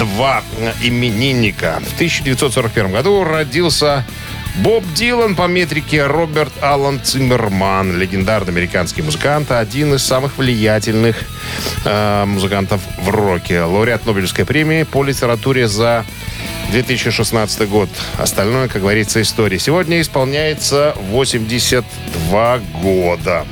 два 0.00 0.42
именинника. 0.82 1.80
В 1.88 1.94
1941 1.94 2.90
году 2.90 3.22
родился 3.22 4.04
Боб 4.56 4.84
Дилан 4.94 5.34
по 5.34 5.46
метрике 5.46 6.06
Роберт 6.06 6.52
Аллан 6.60 7.00
Циммерман, 7.02 7.96
легендарный 7.98 8.52
американский 8.52 9.00
музыкант, 9.00 9.50
один 9.50 9.94
из 9.94 10.04
самых 10.04 10.36
влиятельных 10.36 11.16
э, 11.86 12.24
музыкантов 12.26 12.82
в 12.98 13.08
роке. 13.08 13.62
Лауреат 13.62 14.04
Нобелевской 14.04 14.44
премии 14.44 14.82
по 14.82 15.04
литературе 15.04 15.68
за 15.68 16.04
2016 16.70 17.66
год. 17.68 17.88
Остальное, 18.18 18.68
как 18.68 18.82
говорится, 18.82 19.22
история. 19.22 19.58
Сегодня 19.58 20.02
исполняется 20.02 20.94
82 21.10 22.60
года. 22.82 23.46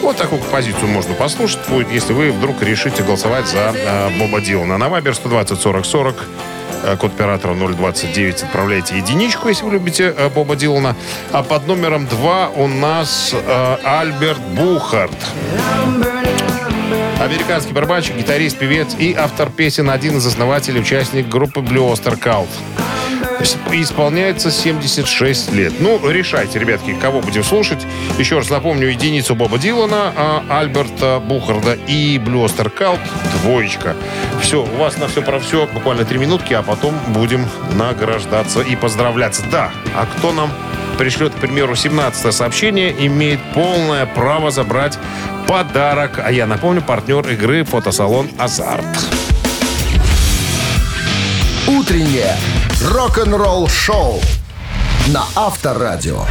Вот 0.00 0.16
такую 0.16 0.40
композицию 0.40 0.88
можно 0.88 1.14
послушать 1.14 1.68
будет, 1.68 1.90
если 1.90 2.12
вы 2.12 2.30
вдруг 2.30 2.62
решите 2.62 3.02
голосовать 3.02 3.48
за 3.48 3.72
э, 3.74 4.10
Боба 4.18 4.40
Дилана. 4.40 4.78
На 4.78 4.88
Вайбер 4.88 5.14
120 5.14 5.60
40 5.60 5.84
40 5.84 6.16
э, 6.16 6.61
код 6.98 7.12
оператора 7.14 7.54
029 7.54 8.42
отправляйте 8.42 8.96
единичку, 8.96 9.48
если 9.48 9.64
вы 9.64 9.72
любите 9.72 10.14
э, 10.16 10.28
Боба 10.28 10.56
Дилана. 10.56 10.96
А 11.32 11.42
под 11.42 11.66
номером 11.66 12.06
2 12.06 12.48
у 12.56 12.68
нас 12.68 13.34
э, 13.34 13.76
Альберт 13.84 14.40
Бухарт. 14.56 15.16
Американский 17.20 17.72
барабанщик, 17.72 18.16
гитарист, 18.16 18.58
певец 18.58 18.96
и 18.98 19.14
автор 19.14 19.48
песен, 19.48 19.90
один 19.90 20.18
из 20.18 20.26
основателей, 20.26 20.80
участник 20.80 21.28
группы 21.28 21.60
Blue 21.60 21.92
Oyster 21.92 22.18
Cult. 22.18 22.48
Исполняется 23.42 24.50
76 24.50 25.52
лет. 25.52 25.72
Ну, 25.80 26.00
решайте, 26.08 26.58
ребятки, 26.58 26.94
кого 26.94 27.20
будем 27.20 27.42
слушать. 27.42 27.84
Еще 28.18 28.36
раз 28.36 28.50
напомню, 28.50 28.88
единицу 28.88 29.34
Боба 29.34 29.58
Дилана, 29.58 30.12
а 30.16 30.44
Альберта 30.48 31.20
Бухарда 31.20 31.74
и 31.86 32.18
Oyster 32.18 32.72
Cult 32.72 33.00
двоечка. 33.40 33.96
Все, 34.40 34.62
у 34.62 34.76
вас 34.76 34.96
на 34.96 35.08
все 35.08 35.22
про 35.22 35.40
все 35.40 35.66
буквально 35.66 36.04
три 36.04 36.18
минутки, 36.18 36.54
а 36.54 36.62
потом 36.62 36.94
будем 37.08 37.46
награждаться 37.74 38.60
и 38.60 38.76
поздравляться. 38.76 39.42
Да, 39.50 39.70
а 39.94 40.06
кто 40.06 40.32
нам 40.32 40.50
пришлет, 40.98 41.34
к 41.34 41.38
примеру, 41.38 41.74
17 41.74 42.32
сообщение, 42.32 42.94
имеет 43.06 43.40
полное 43.54 44.06
право 44.06 44.50
забрать 44.50 44.98
подарок. 45.48 46.20
А 46.24 46.30
я 46.30 46.46
напомню, 46.46 46.82
партнер 46.82 47.28
игры 47.28 47.64
фотосалон 47.64 48.28
«Азарт». 48.38 48.86
Утреннее 51.66 52.36
рок-н-ролл-шоу 52.80 54.20
на 55.08 55.24
Авторадио. 55.34 56.24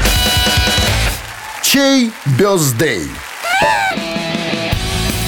Чей 1.61 2.11
бездей? 2.25 3.09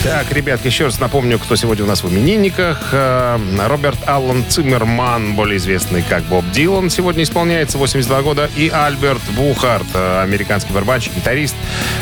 Так, 0.03 0.33
ребятки, 0.33 0.67
еще 0.67 0.85
раз 0.85 0.99
напомню, 0.99 1.39
кто 1.39 1.55
сегодня 1.55 1.85
у 1.85 1.87
нас 1.87 2.03
в 2.03 2.09
именинниках. 2.09 2.89
Э, 2.91 3.39
Роберт 3.67 3.99
Аллан 4.05 4.43
Циммерман, 4.49 5.33
более 5.33 5.55
известный 5.57 6.01
как 6.01 6.23
Боб 6.23 6.43
Дилан, 6.51 6.89
сегодня 6.89 7.23
исполняется 7.23 7.77
82 7.77 8.21
года. 8.21 8.49
И 8.57 8.67
Альберт 8.67 9.21
Бухарт, 9.37 9.87
э, 9.93 10.21
американский 10.21 10.73
барабанщик, 10.73 11.15
гитарист, 11.15 11.55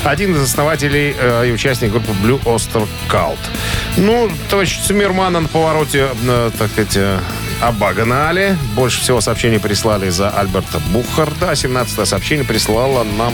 один 0.03 0.36
из 0.36 0.41
основателей 0.41 1.16
э, 1.16 1.47
и 1.47 1.51
участник 1.51 1.91
группы 1.91 2.12
Blue 2.24 2.41
Oyster 2.45 2.88
Cult. 3.07 3.38
Ну, 3.97 4.32
товарищ 4.49 4.80
Циммермана 4.80 5.41
на 5.41 5.47
повороте, 5.47 6.07
так 6.57 6.72
сказать, 6.72 6.97
обагнали. 7.62 8.57
Больше 8.76 9.01
всего 9.01 9.22
сообщений 9.22 9.59
прислали 9.59 10.09
за 10.09 10.30
Альберта 10.30 10.80
Бухарда. 10.91 11.55
17 11.55 12.07
сообщение 12.07 12.45
прислала 12.45 13.03
нам 13.03 13.34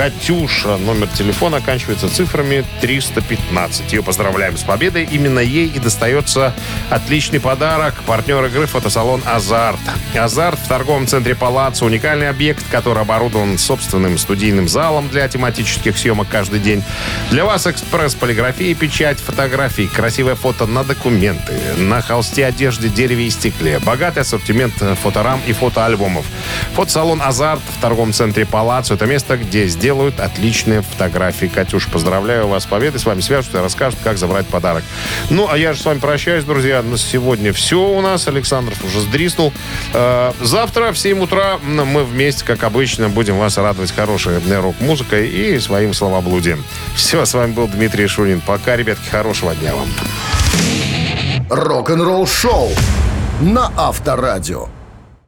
Катюша. 0.00 0.78
Номер 0.78 1.08
телефона 1.08 1.58
оканчивается 1.58 2.08
цифрами 2.08 2.64
315. 2.80 3.92
Ее 3.92 4.02
поздравляем 4.02 4.56
с 4.56 4.62
победой. 4.62 5.04
Именно 5.04 5.40
ей 5.40 5.66
и 5.66 5.78
достается 5.78 6.54
отличный 6.88 7.38
подарок. 7.38 8.02
Партнер 8.06 8.42
игры 8.46 8.64
фотосалон 8.64 9.22
«Азарт». 9.26 9.78
«Азарт» 10.18 10.58
в 10.58 10.68
торговом 10.68 11.06
центре 11.06 11.34
«Палаццо» 11.34 11.84
уникальный 11.84 12.30
объект, 12.30 12.64
который 12.70 13.02
оборудован 13.02 13.58
собственным 13.58 14.16
студийным 14.16 14.68
залом 14.68 15.10
для 15.10 15.28
тематических 15.28 15.98
съемок 15.98 16.28
каждый 16.30 16.60
день. 16.60 16.82
Для 17.30 17.44
вас 17.44 17.66
экспресс 17.66 18.14
полиграфии, 18.14 18.72
печать, 18.72 19.20
фотографии, 19.20 19.86
красивое 19.86 20.34
фото 20.34 20.64
на 20.64 20.82
документы, 20.82 21.52
на 21.76 22.00
холсте, 22.00 22.46
одежде, 22.46 22.88
дереве 22.88 23.26
и 23.26 23.30
стекле. 23.30 23.78
Богатый 23.80 24.20
ассортимент 24.20 24.72
фоторам 25.02 25.42
и 25.46 25.52
фотоальбомов. 25.52 26.24
Фотосалон 26.72 27.20
«Азарт» 27.20 27.60
в 27.76 27.82
торговом 27.82 28.14
центре 28.14 28.46
«Палаццо»— 28.46 28.94
это 28.94 29.04
место, 29.04 29.36
где 29.36 29.66
сделают 29.90 30.20
отличные 30.20 30.82
фотографии. 30.82 31.46
Катюш, 31.46 31.88
поздравляю 31.88 32.46
вас 32.46 32.62
с 32.62 32.66
победой. 32.66 33.00
С 33.00 33.06
вами 33.06 33.20
свяжутся 33.20 33.58
и 33.58 33.60
расскажут, 33.60 33.98
как 34.04 34.18
забрать 34.18 34.46
подарок. 34.46 34.84
Ну, 35.30 35.48
а 35.50 35.58
я 35.58 35.72
же 35.72 35.80
с 35.80 35.84
вами 35.84 35.98
прощаюсь, 35.98 36.44
друзья. 36.44 36.80
На 36.80 36.96
сегодня 36.96 37.52
все 37.52 37.80
у 37.80 38.00
нас. 38.00 38.28
Александров 38.28 38.84
уже 38.84 39.00
сдриснул. 39.00 39.52
Э, 39.92 40.32
завтра 40.40 40.92
в 40.92 40.98
7 40.98 41.20
утра 41.20 41.58
мы 41.58 42.04
вместе, 42.04 42.44
как 42.44 42.62
обычно, 42.62 43.08
будем 43.08 43.36
вас 43.36 43.58
радовать 43.58 43.90
хорошей 43.90 44.38
рок-музыкой 44.48 45.28
и 45.28 45.58
своим 45.58 45.92
словоблудием. 45.92 46.64
Все, 46.94 47.24
с 47.24 47.34
вами 47.34 47.50
был 47.50 47.66
Дмитрий 47.66 48.06
Шунин. 48.06 48.40
Пока, 48.40 48.76
ребятки, 48.76 49.08
хорошего 49.10 49.56
дня 49.56 49.72
вам. 49.74 49.88
Рок-н-ролл 51.50 52.28
шоу 52.28 52.70
на 53.40 53.72
Авторадио. 53.76 54.68